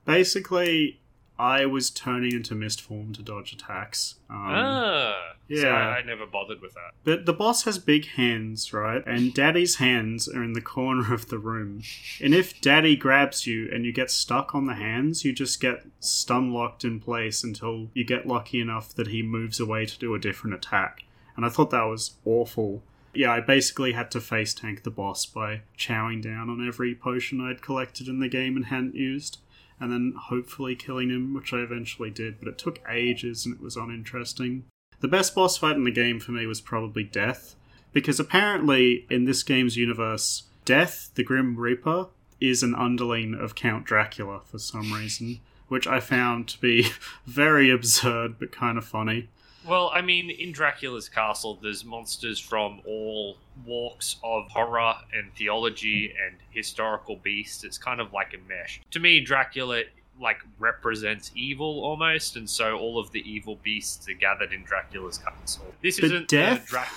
[0.06, 0.98] Basically,
[1.38, 4.16] I was turning into mist form to dodge attacks.
[4.30, 5.60] Um, ah, yeah.
[5.62, 6.92] So I, I never bothered with that.
[7.02, 9.02] But the boss has big hands, right?
[9.04, 11.82] And Daddy's hands are in the corner of the room.
[12.22, 15.84] And if Daddy grabs you and you get stuck on the hands, you just get
[15.98, 20.14] stun locked in place until you get lucky enough that he moves away to do
[20.14, 21.02] a different attack.
[21.36, 22.82] And I thought that was awful.
[23.12, 27.40] Yeah, I basically had to face tank the boss by chowing down on every potion
[27.40, 29.38] I'd collected in the game and hadn't used
[29.80, 33.60] and then hopefully killing him, which I eventually did, but it took ages and it
[33.60, 34.64] was uninteresting.
[35.00, 37.54] The best boss fight in the game for me was probably Death,
[37.92, 42.06] because apparently in this game's universe, Death, the Grim Reaper,
[42.40, 46.88] is an underling of Count Dracula for some reason, which I found to be
[47.26, 49.28] very absurd but kind of funny.
[49.66, 56.14] Well, I mean, in Dracula's castle, there's monsters from all walks of horror and theology
[56.24, 57.64] and historical beasts.
[57.64, 58.80] It's kind of like a mesh.
[58.90, 59.84] To me, Dracula
[60.20, 65.18] like represents evil almost, and so all of the evil beasts are gathered in Dracula's
[65.18, 65.74] castle.
[65.82, 66.66] This But isn't death?
[66.66, 66.88] The Dra-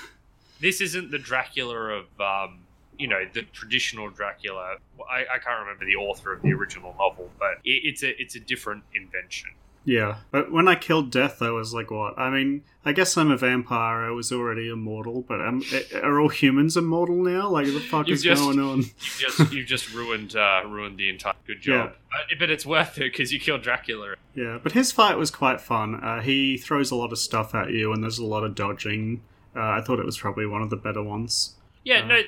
[0.59, 2.59] this isn't the Dracula of um,
[2.97, 4.77] you know the traditional Dracula.
[5.09, 8.35] I, I can't remember the author of the original novel, but it, it's a it's
[8.35, 9.51] a different invention.
[9.89, 12.19] Yeah, but when I killed Death, I was like, what?
[12.19, 14.03] I mean, I guess I'm a vampire.
[14.03, 15.63] I was already immortal, but um,
[16.03, 17.47] are all humans immortal now?
[17.49, 18.77] Like, the fuck You've is just- going on?
[18.83, 21.93] You've just you've just ruined uh, ruined the entire good job.
[22.11, 24.15] Uh, but it's worth it because you killed Dracula.
[24.35, 25.95] Yeah, but his fight was quite fun.
[26.03, 29.21] Uh, he throws a lot of stuff at you, and there's a lot of dodging.
[29.55, 31.55] Uh, I thought it was probably one of the better ones.
[31.85, 32.21] Yeah, Uh, no,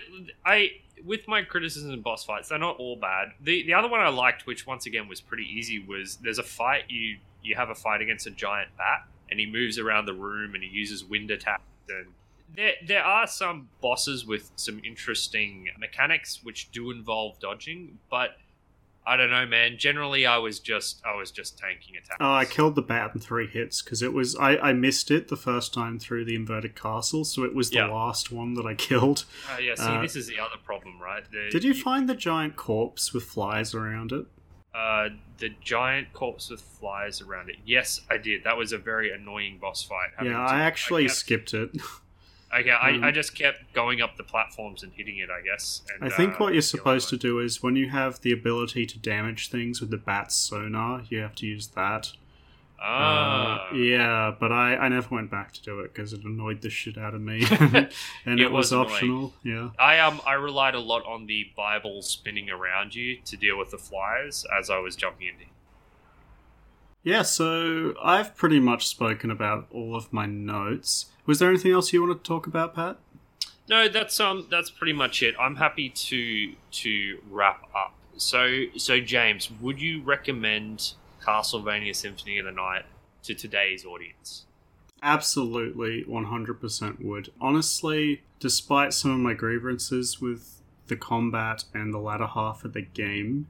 [0.46, 0.72] I
[1.06, 3.30] with my criticisms of boss fights, they're not all bad.
[3.42, 6.44] The the other one I liked, which once again was pretty easy, was there's a
[6.44, 10.14] fight you you have a fight against a giant bat, and he moves around the
[10.14, 12.08] room and he uses wind attacks and.
[12.56, 18.38] There, there are some bosses with some interesting mechanics which do involve dodging, but
[19.10, 19.78] I don't know, man.
[19.78, 22.18] Generally, I was just I was just tanking attacks.
[22.20, 25.28] Oh, I killed the bat in three hits because it was I, I missed it
[25.30, 27.88] the first time through the inverted castle, so it was the Yeah.
[27.88, 29.26] last one that I killed.
[29.52, 31.24] Uh, yeah, see, Uh, this is the other problem, right?
[31.32, 34.26] The, Did you find the giant corpse with flies around it?
[34.76, 37.56] uh, the giant corpse with flies around it?
[37.66, 38.44] Yes, I did.
[38.44, 40.10] That was a very annoying boss fight.
[40.24, 41.72] Yeah, I actually kept- skipped it.
[42.58, 45.30] Okay, um, I, I just kept going up the platforms and hitting it.
[45.30, 45.84] I guess.
[45.94, 48.86] And, I think uh, what you're supposed to do is when you have the ability
[48.88, 52.12] to damage things with the bat's sonar, you have to use that.
[52.82, 56.62] Ah, Uh, yeah, but I, I never went back to do it because it annoyed
[56.62, 57.44] the shit out of me,
[58.26, 59.34] and It it, was, was optional.
[59.44, 63.58] Yeah, I um I relied a lot on the Bible spinning around you to deal
[63.60, 65.44] with the flies as I was jumping into.
[67.04, 67.22] yeah.
[67.24, 71.08] So I've pretty much spoken about all of my notes.
[71.30, 72.98] Was there anything else you wanted to talk about, Pat?
[73.68, 75.36] No, that's um that's pretty much it.
[75.40, 77.94] I'm happy to to wrap up.
[78.18, 82.86] So so James, would you recommend Castlevania Symphony of the Night
[83.22, 84.48] to today's audience?
[85.04, 87.32] Absolutely, 100% would.
[87.40, 92.82] Honestly, despite some of my grievances with the combat and the latter half of the
[92.82, 93.46] game,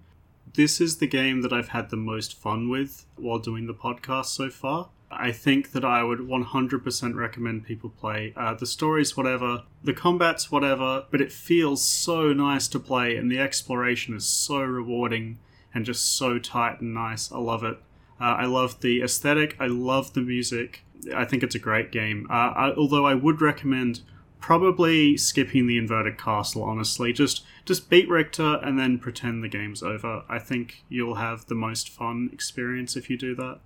[0.54, 4.26] this is the game that I've had the most fun with while doing the podcast
[4.26, 4.90] so far.
[5.12, 8.34] I think that I would 100% recommend people play.
[8.36, 13.32] Uh, the story's whatever, the combat's whatever, but it feels so nice to play, and
[13.32, 15.40] the exploration is so rewarding
[15.74, 17.32] and just so tight and nice.
[17.32, 17.78] I love it.
[18.22, 19.56] Uh, I love the aesthetic.
[19.60, 20.84] I love the music.
[21.16, 22.28] I think it's a great game.
[22.30, 24.02] Uh, I, although I would recommend
[24.40, 26.64] probably skipping the inverted castle.
[26.64, 30.24] Honestly, just just beat Richter and then pretend the game's over.
[30.28, 33.60] I think you'll have the most fun experience if you do that.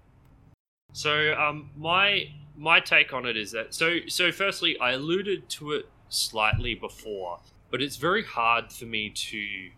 [0.93, 5.71] So um my my take on it is that so so firstly I alluded to
[5.73, 7.39] it slightly before,
[7.71, 9.71] but it's very hard for me to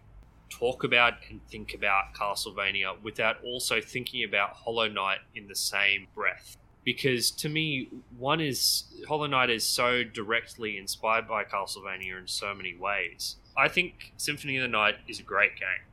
[0.49, 6.07] talk about and think about Castlevania without also thinking about Hollow Knight in the same
[6.13, 6.57] breath.
[6.83, 12.53] Because to me, one is Hollow Knight is so directly inspired by Castlevania in so
[12.53, 13.37] many ways.
[13.57, 15.85] I think Symphony of the Night is a great game.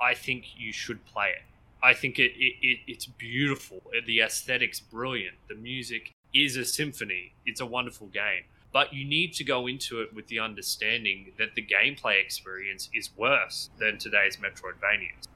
[0.00, 1.42] I think you should play it.
[1.84, 3.82] I think it, it, it it's beautiful.
[4.06, 5.36] The aesthetics brilliant.
[5.48, 7.34] The music is a symphony.
[7.46, 8.44] It's a wonderful game.
[8.72, 13.10] but you need to go into it with the understanding that the gameplay experience is
[13.16, 15.28] worse than today's Metroidvanias.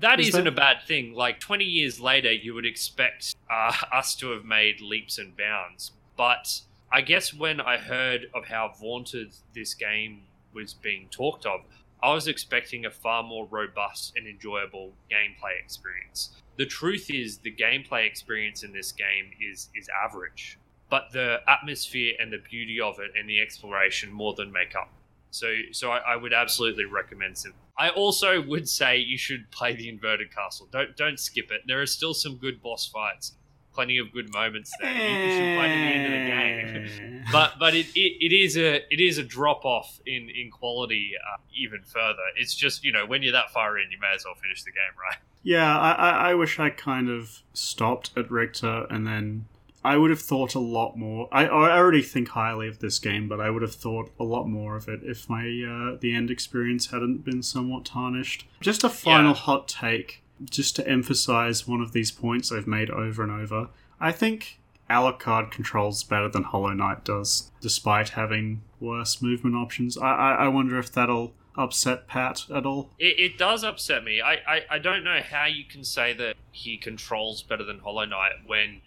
[0.00, 1.14] That Is isn't that- a bad thing.
[1.14, 5.92] Like 20 years later, you would expect uh, us to have made leaps and bounds.
[6.18, 6.60] But
[6.92, 10.22] I guess when I heard of how vaunted this game
[10.52, 11.60] was being talked of,
[12.02, 16.30] I was expecting a far more robust and enjoyable gameplay experience.
[16.56, 20.58] The truth is, the gameplay experience in this game is is average,
[20.90, 24.90] but the atmosphere and the beauty of it and the exploration more than make up.
[25.30, 27.54] So, so I, I would absolutely recommend Sim.
[27.78, 30.68] I also would say you should play the inverted castle.
[30.70, 31.62] Don't don't skip it.
[31.66, 33.34] There are still some good boss fights,
[33.72, 34.92] plenty of good moments there.
[34.92, 37.24] You, should play to the end of the game.
[37.32, 41.12] but but it, it, it is a it is a drop off in in quality
[41.16, 42.22] uh, even further.
[42.36, 44.70] It's just you know when you're that far in, you may as well finish the
[44.72, 45.18] game, right?
[45.42, 49.46] Yeah, I, I, I wish I kind of stopped at Richter and then
[49.84, 51.28] I would have thought a lot more.
[51.32, 54.44] I, I already think highly of this game, but I would have thought a lot
[54.44, 58.46] more of it if my uh, the end experience hadn't been somewhat tarnished.
[58.60, 59.38] Just a final Yeah.
[59.38, 63.68] hot take, just to emphasize one of these points I've made over and over.
[64.00, 64.58] I think
[64.90, 69.96] Alucard controls better than Hollow Knight does, despite having worse movement options.
[69.96, 72.90] I, I, I wonder if that'll upset Pat at all.
[72.98, 74.20] It, it does upset me.
[74.20, 78.04] I, I I don't know how you can say that he controls better than Hollow
[78.04, 78.80] Knight when,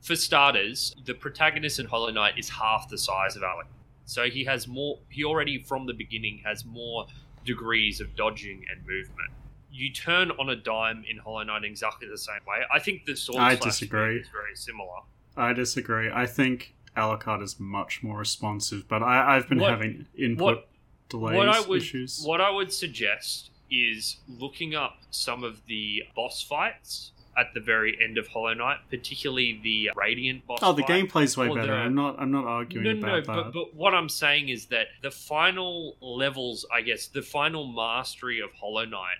[0.00, 3.66] for starters, the protagonist in Hollow Knight is half the size of Alec.
[4.04, 4.98] So he has more.
[5.08, 7.06] He already from the beginning has more
[7.44, 9.30] degrees of dodging and movement.
[9.78, 12.62] You turn on a dime in Hollow Knight exactly the same way.
[12.72, 14.18] I think the sword I disagree.
[14.20, 15.02] is very similar.
[15.36, 16.10] I disagree.
[16.12, 20.68] I think Alucard is much more responsive, but I, I've been What- having input what-
[21.08, 22.22] delays what I would issues.
[22.24, 27.96] what I would suggest is looking up some of the boss fights at the very
[28.02, 30.58] end of Hollow Knight, particularly the Radiant boss.
[30.60, 31.08] oh, the fight.
[31.08, 31.66] gameplay's way better.
[31.68, 32.16] the- I'm not.
[32.18, 33.34] I'm not arguing No, no, about that.
[33.44, 38.40] but, but what I'm saying is that the final levels, I guess, the final mastery
[38.40, 39.18] of Hollow Knight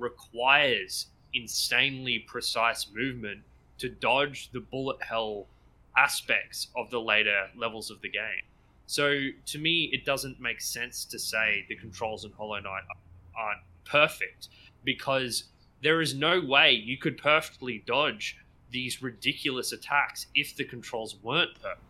[0.00, 3.42] requires insanely precise movement
[3.78, 5.46] to dodge the bullet hell
[5.96, 8.42] aspects of the later levels of the game.
[8.86, 12.82] So to me, it doesn't make sense to say the controls in Hollow Knight
[13.36, 14.48] aren't perfect
[14.84, 15.44] because
[15.82, 18.36] there is no way you could perfectly dodge
[18.70, 21.80] these ridiculous attacks if the controls weren't perfect.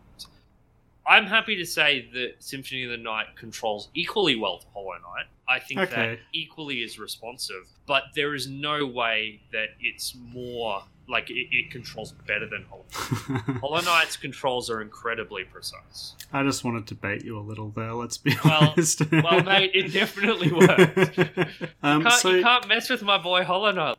[1.11, 5.25] I'm happy to say that Symphony of the Night controls equally well to Hollow Knight.
[5.49, 11.29] I think that equally is responsive, but there is no way that it's more like
[11.29, 12.85] it, it controls better than Hollow
[13.27, 13.57] Knight.
[13.59, 16.15] Hollow Knight's controls are incredibly precise.
[16.31, 17.91] I just wanted to bait you a little there.
[17.93, 19.01] Let's be Well- honest.
[19.11, 21.19] Well, mate, it definitely worked.
[21.83, 23.97] um, Can't, so, you can't mess with my boy Hollow Knight.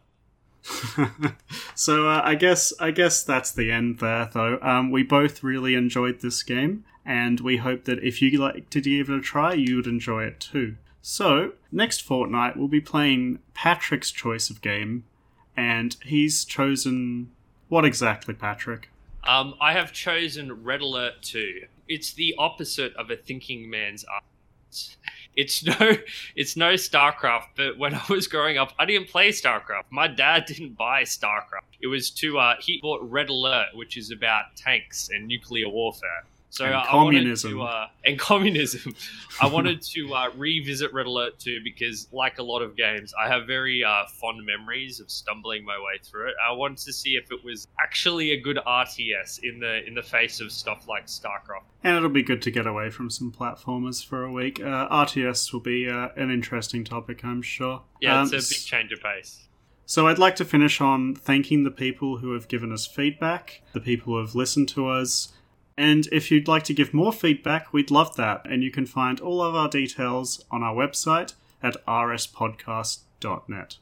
[1.75, 4.59] so uh, I guess I guess that's the end there, though.
[4.63, 8.81] Um, we both really enjoyed this game, and we hope that if you like to
[8.81, 10.77] give it a try, you would enjoy it too.
[11.01, 15.05] So next fortnight, we'll be playing Patrick's choice of game,
[15.57, 17.31] and he's chosen
[17.73, 18.91] what exactly, Patrick?
[19.25, 21.63] Um, I have chosen Red Alert 2.
[21.89, 24.25] It's the opposite of a thinking man's art.
[25.37, 25.97] It's no,
[26.37, 27.49] it's no StarCraft.
[27.57, 29.85] But when I was growing up, I didn't play StarCraft.
[29.91, 31.63] My dad didn't buy StarCraft.
[31.81, 36.25] It was to uh, he bought Red Alert, which is about tanks and nuclear warfare.
[36.53, 37.53] So And uh, communism.
[37.53, 38.95] I wanted to, uh, and communism.
[39.41, 43.27] I wanted to uh, revisit Red Alert 2 because, like a lot of games, I
[43.27, 46.35] have very uh, fond memories of stumbling my way through it.
[46.47, 50.03] I wanted to see if it was actually a good RTS in the in the
[50.03, 51.65] face of stuff like StarCraft.
[51.85, 54.61] And it'll be good to get away from some platformers for a week.
[54.61, 57.81] Uh, RTS will be uh, an interesting topic, I'm sure.
[58.03, 59.49] Yeah, Um, it's a s- big change of pace.
[59.87, 63.81] So I'd like to finish on thanking the people who have given us feedback, the
[63.81, 65.33] people who have listened to us.
[65.77, 68.43] And if you'd like to give more feedback, we'd love that.
[68.45, 73.77] And you can find all of our details on our website at rspodcast.net.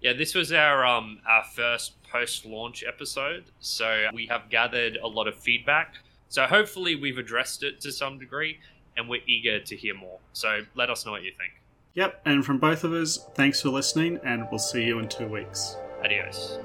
[0.00, 5.06] Yeah, this was our um our first post launch episode, so we have gathered a
[5.08, 5.94] lot of feedback.
[6.28, 8.58] So hopefully we've addressed it to some degree,
[8.96, 10.18] and we're eager to hear more.
[10.32, 11.62] So let us know what you think.
[11.94, 15.28] Yep, and from both of us, thanks for listening, and we'll see you in two
[15.28, 15.76] weeks.
[16.04, 16.58] Adios.